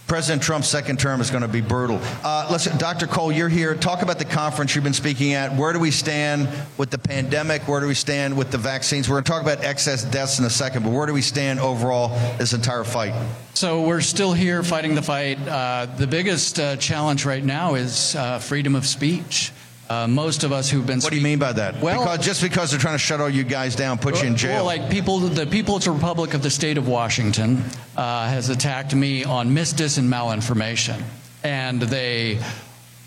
[0.08, 2.00] President Trump's second term is going to be brutal.
[2.22, 3.08] Uh, listen, Dr.
[3.08, 3.74] Cole, you're here.
[3.74, 5.56] Talk about the conference you've been speaking at.
[5.56, 6.48] Where do we stand
[6.78, 7.66] with the pandemic?
[7.66, 9.08] Where do we stand with the vaccines?
[9.08, 11.58] We're going to talk about excess deaths in a second, but where do we stand
[11.58, 12.08] overall
[12.38, 13.14] this entire fight?
[13.54, 15.38] So we're still here fighting the fight.
[15.46, 19.50] Uh, the biggest uh, challenge right now is uh, freedom of speech.
[19.88, 21.00] Uh, most of us who've been.
[21.00, 21.80] What do you mean by that?
[21.80, 24.36] Well, because just because they're trying to shut all you guys down, put you in
[24.36, 24.54] jail.
[24.54, 27.62] Well, like people, the People's Republic of the State of Washington
[27.96, 31.02] uh, has attacked me on misdis and malinformation,
[31.44, 32.40] and they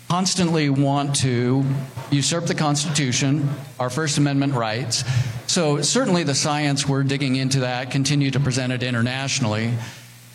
[0.08, 1.64] constantly want to
[2.10, 5.04] usurp the Constitution, our First Amendment rights.
[5.46, 9.72] So certainly the science we're digging into that, continue to present it internationally,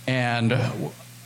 [0.08, 0.54] and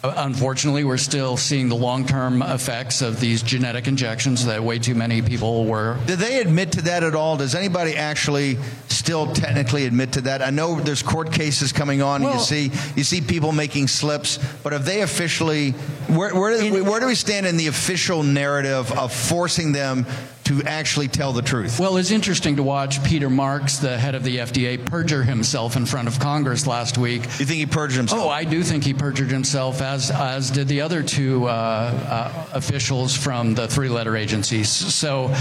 [0.01, 4.79] Uh, unfortunately, we're still seeing the long term effects of these genetic injections that way
[4.79, 5.97] too many people were.
[6.05, 7.35] Did they admit to that at all?
[7.35, 10.41] Does anybody actually still technically admit to that?
[10.41, 12.23] I know there's court cases coming on.
[12.23, 15.71] Well, you see, you see people making slips, but have they officially?
[16.07, 20.05] Where, where, do, where do we stand in the official narrative of forcing them
[20.49, 21.79] to actually tell the truth?
[21.79, 25.85] Well, it's interesting to watch Peter Marks, the head of the FDA, perjure himself in
[25.85, 27.21] front of Congress last week.
[27.21, 28.23] You think he perjured himself?
[28.23, 32.45] Oh, I do think he perjured himself, as as did the other two uh, uh,
[32.53, 34.69] officials from the three-letter agencies.
[34.69, 35.31] So,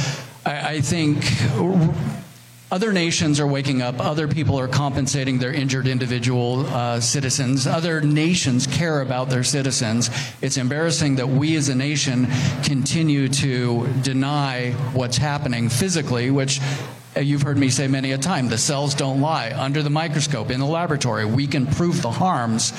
[0.44, 1.24] I, I think
[2.70, 3.98] other nations are waking up.
[3.98, 7.66] Other people are compensating their injured individual uh, citizens.
[7.66, 10.10] Other nations care about their citizens.
[10.42, 12.26] It's embarrassing that we as a nation
[12.64, 16.60] continue to deny what's happening physically, which
[17.16, 19.50] uh, you've heard me say many a time the cells don't lie.
[19.56, 22.74] Under the microscope, in the laboratory, we can prove the harms,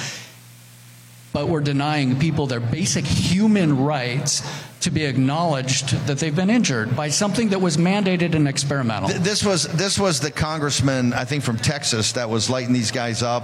[1.33, 4.43] but we're denying people their basic human rights
[4.81, 9.09] to be acknowledged that they've been injured by something that was mandated and experimental.
[9.09, 12.91] Th- This was this was the congressman, I think, from Texas that was lighting these
[12.91, 13.43] guys up,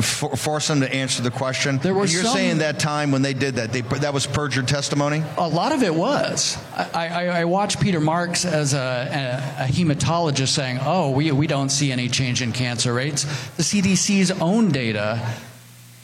[0.00, 1.78] for, force them to answer the question.
[1.78, 4.68] There were You're some- saying that time when they did that, they that was perjured
[4.68, 5.22] testimony.
[5.38, 6.58] A lot of it was.
[6.76, 11.46] I, I, I watched Peter Marks as a, a, a hematologist saying, "Oh, we we
[11.46, 13.24] don't see any change in cancer rates."
[13.56, 15.34] The CDC's own data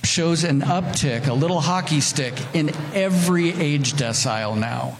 [0.02, 4.96] shows an uptick, a little hockey stick in every age decile now.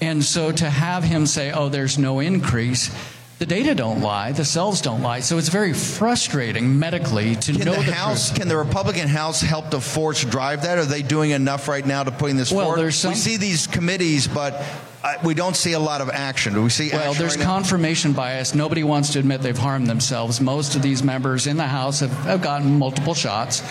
[0.00, 2.90] And so to have him say, "Oh, there's no increase."
[3.38, 4.32] The data don't lie.
[4.32, 5.20] The cells don't lie.
[5.20, 8.38] So it's very frustrating medically to Can know the the House, truth.
[8.40, 10.78] can the Republican House help to force drive that?
[10.78, 12.80] Are they doing enough right now to putting this Well, forward?
[12.80, 14.62] there's some- we see these committees, but
[15.04, 16.54] uh, we don't see a lot of action.
[16.54, 18.54] Do we see Well, there's right confirmation bias.
[18.54, 20.40] Nobody wants to admit they've harmed themselves.
[20.40, 23.62] Most of these members in the House have, have gotten multiple shots.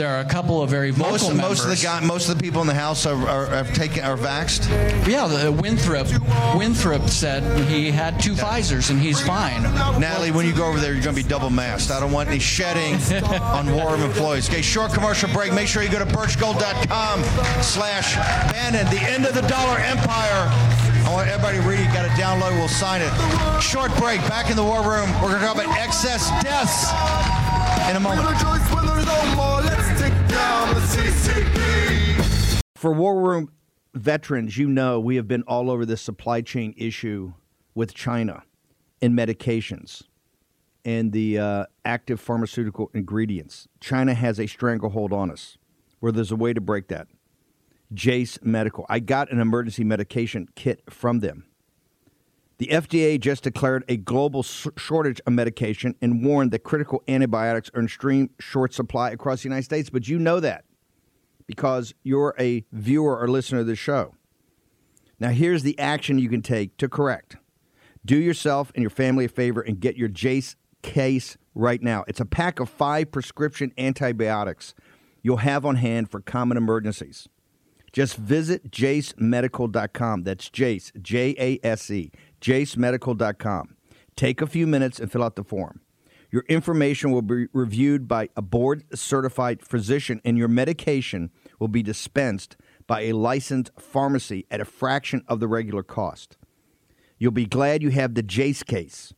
[0.00, 1.42] There are a couple of very vocal most, members.
[1.42, 4.02] most of the guy, most of the people in the House are, are, have taken
[4.02, 4.66] are vaxxed.
[5.06, 6.06] Yeah, the uh, Wenstrup.
[6.56, 9.62] Wenstrup said he had two Pfizer's and he's fine.
[10.00, 11.90] Natalie, when you go over there, you're going to be double masked.
[11.90, 12.94] I don't want any shedding
[13.42, 14.48] on war room employees.
[14.48, 15.52] Okay, short commercial break.
[15.52, 17.22] Make sure you go to birchgold.com
[17.62, 18.16] slash
[18.52, 20.48] Bannon, the end of the dollar empire.
[21.04, 21.88] I want everybody to read it.
[21.88, 22.56] You got to download.
[22.56, 23.12] We'll sign it.
[23.60, 24.22] Short break.
[24.22, 25.12] Back in the war room.
[25.20, 26.88] We're going to talk about excess deaths
[27.90, 28.24] in a moment.
[32.76, 33.50] For War Room
[33.94, 37.34] veterans, you know we have been all over this supply chain issue
[37.74, 38.42] with China
[39.02, 40.02] and medications
[40.84, 43.68] and the uh, active pharmaceutical ingredients.
[43.80, 45.58] China has a stranglehold on us
[45.98, 47.06] where there's a way to break that.
[47.92, 48.86] Jase Medical.
[48.88, 51.44] I got an emergency medication kit from them.
[52.60, 57.80] The FDA just declared a global shortage of medication and warned that critical antibiotics are
[57.80, 59.88] in extreme short supply across the United States.
[59.88, 60.66] But you know that
[61.46, 64.14] because you're a viewer or listener to the show.
[65.18, 67.36] Now, here's the action you can take to correct.
[68.04, 72.04] Do yourself and your family a favor and get your Jase case right now.
[72.08, 74.74] It's a pack of five prescription antibiotics
[75.22, 77.26] you'll have on hand for common emergencies.
[77.92, 80.22] Just visit jasemedical.com.
[80.22, 83.76] That's Jase, J A S E, jasemedical.com.
[84.16, 85.80] Take a few minutes and fill out the form.
[86.30, 91.82] Your information will be reviewed by a board certified physician, and your medication will be
[91.82, 96.36] dispensed by a licensed pharmacy at a fraction of the regular cost.
[97.18, 99.12] You'll be glad you have the Jase case.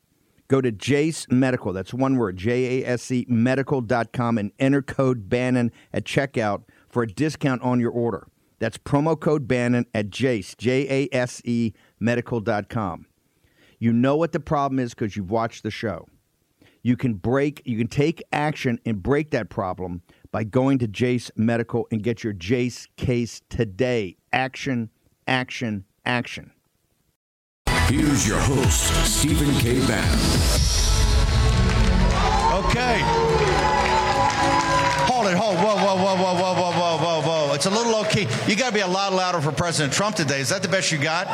[0.49, 5.29] Go to Jase Medical, that's one word, J A S E medical.com, and enter code
[5.29, 8.27] Bannon at checkout for a discount on your order.
[8.59, 13.07] That's promo code Bannon at Jase, J A S E medical.com.
[13.83, 16.07] You know what the problem is because you've watched the show.
[16.85, 21.33] You can break, you can take action and break that problem by going to Jase
[21.35, 24.18] Medical and get your Jase case today.
[24.33, 24.89] Action,
[25.26, 26.53] action, action.
[27.89, 29.85] Here's your host, Stephen K.
[29.85, 30.20] Bannon.
[32.62, 33.01] Okay.
[35.11, 35.57] Hold it, hold.
[35.57, 37.55] Whoa, whoa, whoa, whoa, whoa, whoa, whoa, whoa, whoa.
[37.55, 38.28] It's a little low key.
[38.47, 40.39] You got to be a lot louder for President Trump today.
[40.39, 41.26] Is that the best you got?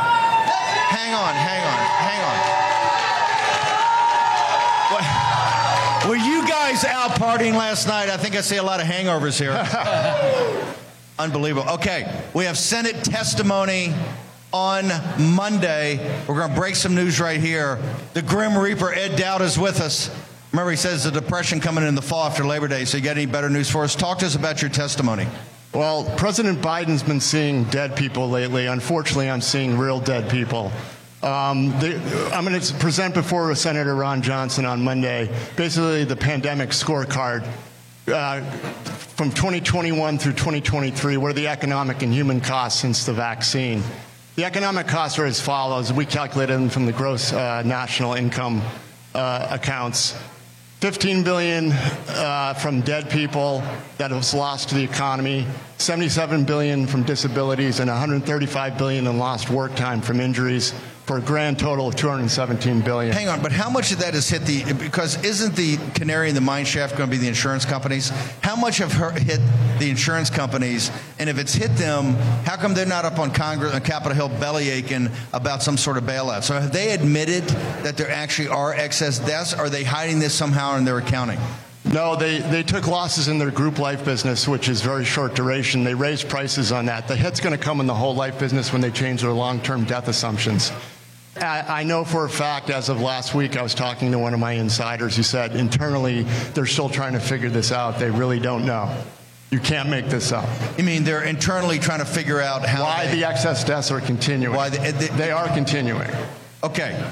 [0.90, 2.36] Hang on, hang on, hang on.
[4.92, 8.08] What- Were you guys out partying last night?
[8.08, 9.52] I think I see a lot of hangovers here.
[11.18, 11.68] Unbelievable.
[11.74, 13.92] Okay, we have Senate testimony
[14.52, 14.88] on
[15.18, 15.98] Monday.
[16.26, 17.78] We're going to break some news right here.
[18.14, 20.10] The Grim Reaper, Ed Dowd, is with us.
[20.52, 22.84] Remember, he says the depression coming in the fall after Labor Day.
[22.86, 23.94] So, you got any better news for us?
[23.94, 25.26] Talk to us about your testimony.
[25.74, 28.66] Well, President Biden's been seeing dead people lately.
[28.66, 30.72] Unfortunately, I'm seeing real dead people.
[31.22, 32.00] Um, the,
[32.32, 37.46] I'm going to present before Senator Ron Johnson on Monday basically the pandemic scorecard.
[38.06, 38.40] Uh,
[39.18, 43.82] from 2021 through 2023, what are the economic and human costs since the vaccine?
[44.36, 45.92] The economic costs are as follows.
[45.92, 48.62] We calculated them from the gross uh, national income
[49.14, 50.16] uh, accounts.
[50.80, 53.64] 15 billion uh, from dead people
[53.96, 55.44] that was lost to the economy,
[55.78, 60.72] 77 billion from disabilities, and 135 billion in lost work time from injuries,
[61.08, 63.14] for a grand total of 217 billion.
[63.14, 64.74] Hang on, but how much of that has hit the?
[64.74, 68.10] Because isn't the canary in the mine shaft going to be the insurance companies?
[68.42, 69.40] How much have hit
[69.78, 70.90] the insurance companies?
[71.18, 72.12] And if it's hit them,
[72.44, 75.96] how come they're not up on Congress on Capitol Hill belly aching about some sort
[75.96, 76.42] of bailout?
[76.42, 77.44] So have they admitted
[77.84, 79.54] that there actually are excess deaths?
[79.54, 81.38] Or are they hiding this somehow in their accounting?
[81.90, 85.84] No, they, they took losses in their group life business, which is very short duration.
[85.84, 87.08] They raised prices on that.
[87.08, 89.58] The hit's going to come in the whole life business when they change their long
[89.62, 90.70] term death assumptions.
[91.42, 94.40] I know for a fact, as of last week, I was talking to one of
[94.40, 96.22] my insiders who said internally
[96.54, 97.98] they're still trying to figure this out.
[97.98, 98.94] They really don't know.
[99.50, 100.46] You can't make this up.
[100.76, 104.00] You mean they're internally trying to figure out how why they- the excess deaths are
[104.00, 104.54] continuing?
[104.54, 106.10] Why they, they are continuing?
[106.62, 107.02] Okay.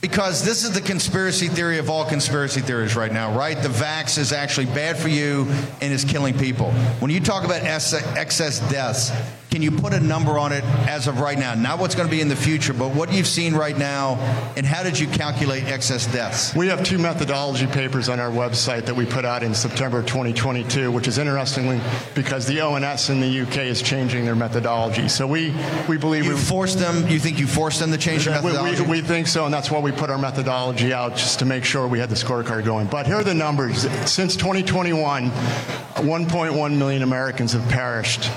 [0.00, 3.60] Because this is the conspiracy theory of all conspiracy theories right now, right?
[3.60, 5.46] The vax is actually bad for you
[5.80, 6.70] and is killing people.
[7.00, 9.10] When you talk about ex- excess deaths,
[9.58, 11.52] can you put a number on it as of right now?
[11.52, 14.14] Not what's going to be in the future, but what you've seen right now,
[14.56, 16.54] and how did you calculate excess deaths?
[16.54, 20.92] We have two methodology papers on our website that we put out in September 2022,
[20.92, 21.80] which is interestingly
[22.14, 25.08] because the ONS in the UK is changing their methodology.
[25.08, 25.52] So we,
[25.88, 27.08] we believe You we forced them.
[27.08, 28.82] You think you forced them to change their we, methodology?
[28.82, 31.64] we, we think so, and that's why we put our methodology out just to make
[31.64, 32.86] sure we had the scorecard going.
[32.86, 33.90] But here are the numbers.
[34.08, 38.30] Since 2021, 1.1 million Americans have perished.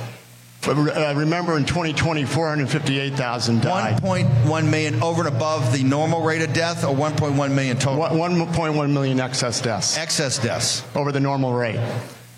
[0.61, 4.01] But, uh, remember, in 2020, 458,000 died.
[4.01, 8.03] 1.1 million over and above the normal rate of death, or 1.1 million total?
[8.03, 9.97] 1.1 million excess deaths.
[9.97, 10.83] Excess deaths.
[10.95, 11.79] Over the normal rate.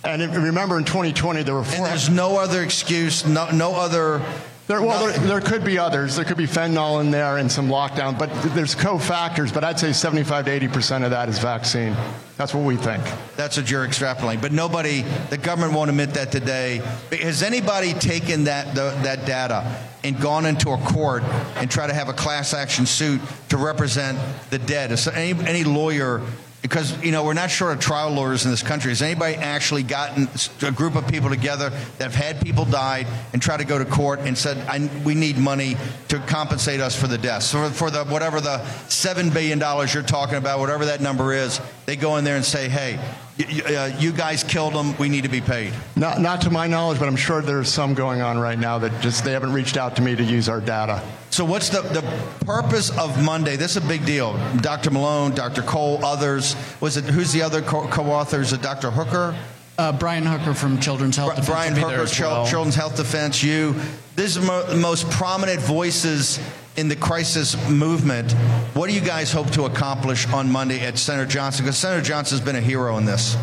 [0.05, 1.80] And remember, in 2020, there were four.
[1.80, 4.21] And there's no other excuse, no, no other.
[4.66, 6.16] There, well, there, there could be others.
[6.16, 9.51] There could be fentanyl in there and some lockdown, but there's co-factors.
[9.51, 11.93] But I'd say 75 to 80 percent of that is vaccine.
[12.38, 13.03] That's what we think.
[13.36, 14.41] That's what you're extrapolating.
[14.41, 16.82] But nobody, the government won't admit that today.
[17.11, 21.24] Has anybody taken that the, that data and gone into a court
[21.57, 24.18] and try to have a class action suit to represent
[24.49, 24.93] the dead?
[24.93, 26.22] Is any, any lawyer?
[26.64, 28.89] Because you know we're not short of trial lawyers in this country.
[28.91, 30.30] Has anybody actually gotten
[30.61, 33.84] a group of people together that have had people died and try to go to
[33.84, 34.57] court and said,
[35.03, 35.76] "We need money
[36.07, 40.03] to compensate us for the deaths, for, for the whatever the seven billion dollars you're
[40.03, 42.97] talking about, whatever that number is." They go in there and say, "Hey,
[43.38, 44.95] y- y- uh, you guys killed them.
[44.97, 47.93] We need to be paid." Not, not to my knowledge, but I'm sure there's some
[47.93, 50.61] going on right now that just they haven't reached out to me to use our
[50.61, 51.03] data.
[51.34, 52.03] So, what's the, the
[52.45, 53.55] purpose of Monday?
[53.55, 54.34] This is a big deal.
[54.57, 54.91] Dr.
[54.91, 55.63] Malone, Dr.
[55.63, 56.55] Cole, others.
[56.79, 58.53] Was it who's the other co- co-authors?
[58.53, 58.91] Is Dr.
[58.91, 59.36] Hooker?
[59.79, 62.45] Uh, Brian Hooker from Children's Health Defense Brian will be there Hooker, as Chil- well.
[62.45, 63.41] Children's Health Defense.
[63.41, 63.73] You.
[64.15, 66.39] These are mo- the most prominent voices
[66.77, 68.31] in the crisis movement.
[68.75, 71.65] What do you guys hope to accomplish on Monday at Senator Johnson?
[71.65, 73.36] Because Senator Johnson's been a hero in this.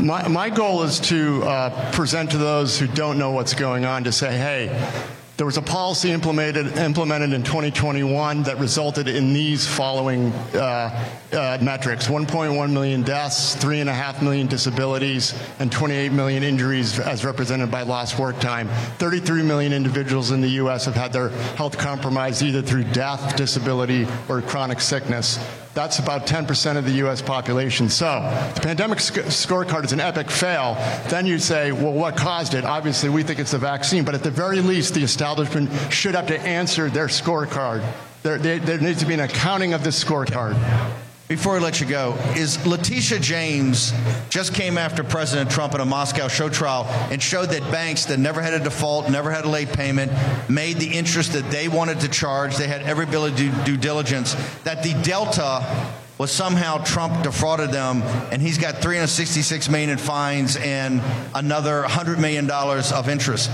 [0.00, 4.04] My, my goal is to uh, present to those who don't know what's going on
[4.04, 4.68] to say, hey,
[5.38, 11.58] there was a policy implemented, implemented in 2021 that resulted in these following uh, uh,
[11.62, 18.18] metrics 1.1 million deaths, 3.5 million disabilities, and 28 million injuries as represented by lost
[18.18, 18.66] work time.
[18.98, 20.86] 33 million individuals in the U.S.
[20.86, 25.38] have had their health compromised either through death, disability, or chronic sickness.
[25.74, 27.22] That's about 10% of the U.S.
[27.22, 27.88] population.
[27.88, 28.06] So
[28.54, 30.74] the pandemic sc- scorecard is an epic fail.
[31.08, 32.64] Then you say, well, what caused it?
[32.64, 36.26] Obviously, we think it's the vaccine, but at the very least, the establishment should have
[36.28, 37.84] to answer their scorecard.
[38.22, 40.56] There, there, there needs to be an accounting of this scorecard.
[41.28, 43.92] Before I let you go, is Letitia James
[44.30, 48.18] just came after President Trump in a Moscow show trial and showed that banks that
[48.18, 50.10] never had a default, never had a late payment,
[50.48, 54.36] made the interest that they wanted to charge, they had every ability to due diligence,
[54.64, 58.00] that the delta was somehow Trump defrauded them
[58.32, 61.02] and he's got 366 million in fines and
[61.34, 63.50] another 100 million dollars of interest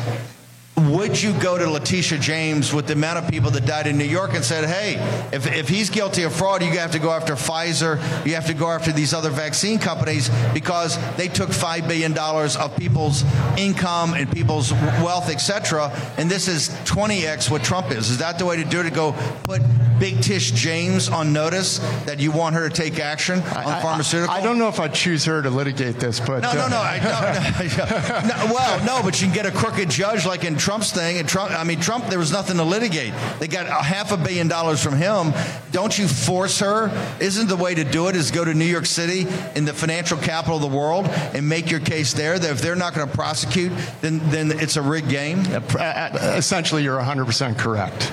[0.77, 4.05] would you go to Letitia James with the amount of people that died in New
[4.05, 4.97] York and said, hey,
[5.33, 7.97] if, if he's guilty of fraud, you have to go after Pfizer,
[8.27, 12.77] you have to go after these other vaccine companies because they took $5 billion of
[12.77, 13.25] people's
[13.57, 15.93] income and people's wealth, etc.
[16.17, 18.11] And this is 20x what Trump is.
[18.11, 18.85] Is that the way to do it?
[18.85, 19.13] To go
[19.45, 19.63] put
[19.99, 24.35] Big Tish James on notice that you want her to take action on pharmaceutical?
[24.35, 26.43] I don't know if I'd choose her to litigate this, but.
[26.43, 26.99] No, no, uh, no, I,
[28.25, 28.55] no, no, no.
[28.55, 31.19] Well, no, but you can get a crooked judge like in Trump's thing.
[31.19, 33.13] And Trump, I mean, Trump, there was nothing to litigate.
[33.39, 35.33] They got a half a billion dollars from him.
[35.73, 36.91] Don't you force her?
[37.21, 40.19] Isn't the way to do it is go to New York City in the financial
[40.19, 42.39] capital of the world and make your case there?
[42.39, 45.41] That if they're not going to prosecute, then then it's a rigged game.
[45.41, 48.13] Essentially, you're 100% correct.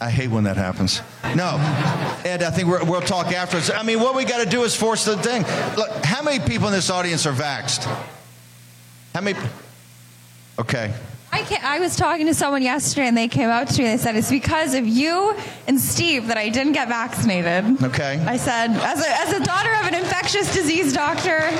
[0.00, 1.02] I hate when that happens.
[1.36, 1.56] No,
[2.24, 3.70] Ed, I think we're, we'll talk afterwards.
[3.70, 5.42] I mean, what we got to do is force the thing.
[5.76, 7.84] Look, how many people in this audience are vaxxed?
[9.14, 9.38] How many?
[10.58, 10.94] Okay.
[11.32, 14.02] I, I was talking to someone yesterday and they came up to me and they
[14.02, 15.34] said, It's because of you
[15.68, 17.82] and Steve that I didn't get vaccinated.
[17.82, 18.18] Okay.
[18.26, 21.40] I said, As a, as a daughter of an infectious disease doctor,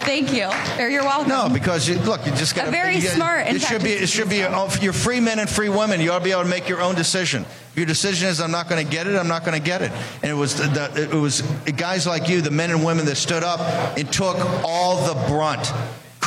[0.00, 0.50] thank you.
[0.78, 1.30] Or you're welcome.
[1.30, 3.92] No, because you, look, you just got A very uh, smart It should be.
[3.92, 4.44] It should be.
[4.44, 6.00] oh, You're free men and free women.
[6.00, 7.42] You ought to be able to make your own decision.
[7.70, 9.16] If your decision is, I'm not going to get it.
[9.16, 9.92] I'm not going to get it.
[10.22, 11.40] And it was the, the, it was
[11.76, 13.60] guys like you, the men and women that stood up
[13.96, 15.72] and took all the brunt.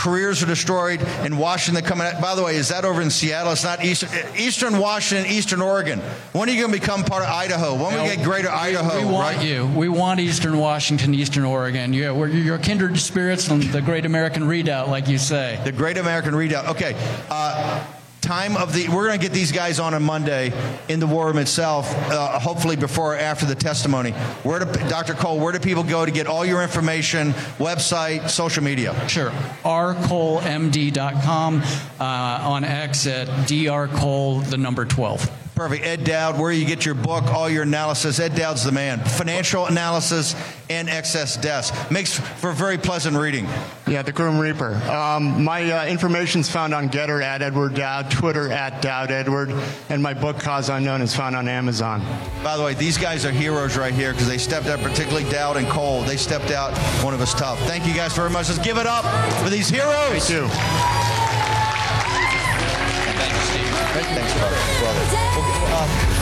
[0.04, 1.82] Careers are destroyed in Washington.
[1.86, 2.22] Coming out.
[2.22, 3.54] By the way, is that over in Seattle?
[3.54, 6.00] It's not Eastern, Eastern Washington, Eastern Oregon.
[6.34, 7.82] When are you going to become part of Idaho?
[7.82, 9.00] When we get Greater Idaho?
[9.00, 9.48] We want right?
[9.48, 9.66] you.
[9.68, 11.94] We want Eastern Washington, Eastern Oregon.
[11.94, 15.58] Yeah, we're, you're kindred spirits on the Great American Redoubt, like you say.
[15.64, 16.68] The Great American Redoubt.
[16.76, 16.98] Okay.
[17.30, 17.86] Uh,
[18.24, 20.52] time of the we're going to get these guys on on monday
[20.88, 24.12] in the war room itself uh, hopefully before or after the testimony
[24.44, 28.64] where do dr cole where do people go to get all your information website social
[28.64, 29.32] media Sure.
[29.64, 31.62] rcolemd.com,
[32.00, 35.43] uh, on X at drcole, the number 12.
[35.56, 39.00] Perfect ed dowd where you get your book all your analysis ed dowd's the man
[39.00, 40.36] financial analysis
[40.70, 43.48] and excess deaths makes for very pleasant reading
[43.86, 44.74] Yeah, the Grim Reaper.
[44.90, 49.54] Um, my uh, information's found on Gettr at Edward Dowd, Twitter at Dowd Edward,
[49.90, 52.02] and my book Cause Unknown is found on Amazon.
[52.44, 55.58] By the way, these guys are heroes right here because they stepped up, particularly Dowd
[55.58, 56.02] and Cole.
[56.02, 56.76] They stepped out.
[57.04, 57.60] One of us tough.
[57.68, 58.50] Thank you guys very much.
[58.50, 59.06] Let's give it up
[59.44, 60.28] for these heroes.
[60.28, 61.23] Thank you.
[63.94, 64.56] Thanks, brother.
[64.80, 65.06] brother.
[65.70, 66.14] Uh,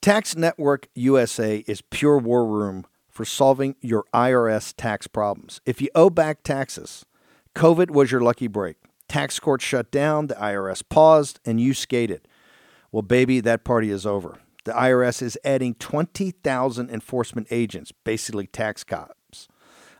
[0.00, 5.60] tax Network USA is pure war room for solving your IRS tax problems.
[5.66, 7.04] If you owe back taxes,
[7.54, 8.79] COVID was your lucky break.
[9.10, 12.28] Tax court shut down, the IRS paused, and you skated.
[12.92, 14.38] Well, baby, that party is over.
[14.64, 19.48] The IRS is adding 20,000 enforcement agents, basically tax cops.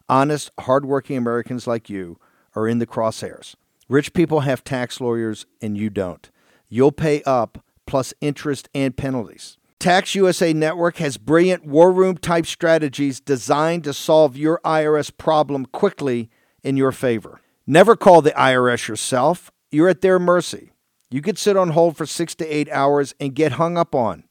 [0.09, 2.21] Honest, hardworking Americans like you
[2.55, 3.57] are in the crosshairs.
[3.89, 6.31] Rich people have tax lawyers, and you don't.
[6.69, 9.59] You'll pay up plus interest and penalties.
[9.81, 15.67] Tax USA Network has brilliant war room type strategies designed to solve your IRS problem
[15.67, 16.31] quickly
[16.63, 17.40] in your favor.
[17.71, 20.73] Never call the IRS yourself, you're at their mercy.
[21.09, 24.25] You could sit on hold for six to eight hours and get hung up on,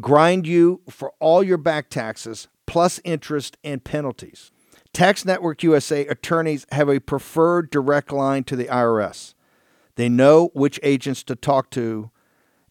[0.00, 4.50] grind you for all your back taxes, plus interest and penalties.
[4.92, 9.34] Tax Network USA attorneys have a preferred direct line to the IRS.
[9.94, 12.10] They know which agents to talk to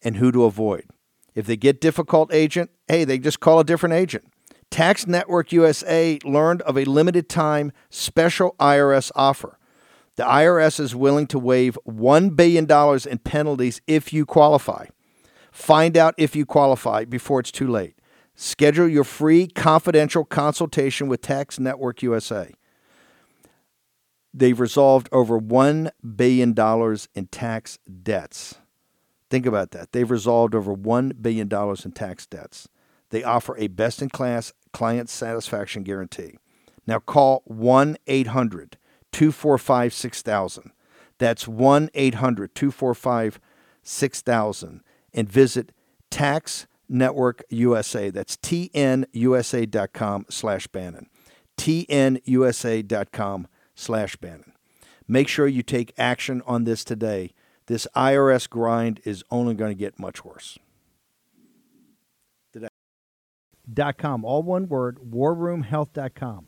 [0.04, 0.88] and who to avoid.
[1.36, 4.26] If they get difficult agent, hey, they just call a different agent.
[4.70, 9.58] Tax Network USA learned of a limited time special IRS offer.
[10.18, 12.68] The IRS is willing to waive $1 billion
[13.10, 14.88] in penalties if you qualify.
[15.52, 17.96] Find out if you qualify before it's too late.
[18.36, 22.52] Schedule your free confidential consultation with Tax Network USA.
[24.34, 26.56] They've resolved over $1 billion
[27.16, 28.56] in tax debts.
[29.30, 29.92] Think about that.
[29.92, 32.68] They've resolved over $1 billion in tax debts.
[33.10, 36.38] They offer a best in class client satisfaction guarantee.
[36.88, 38.78] Now call 1 800
[39.12, 40.72] 245 6000.
[41.18, 43.40] That's 1 800 245
[43.84, 44.82] 6000
[45.14, 45.72] and visit
[46.10, 48.10] Tax Network USA.
[48.10, 51.10] That's tnusa.com slash Bannon.
[51.58, 54.54] tnusa.com slash Bannon.
[55.08, 57.34] Make sure you take action on this today.
[57.68, 60.58] This IRS grind is only going to get much worse.
[63.72, 66.48] Dot com, all one word, warroomhealth.com.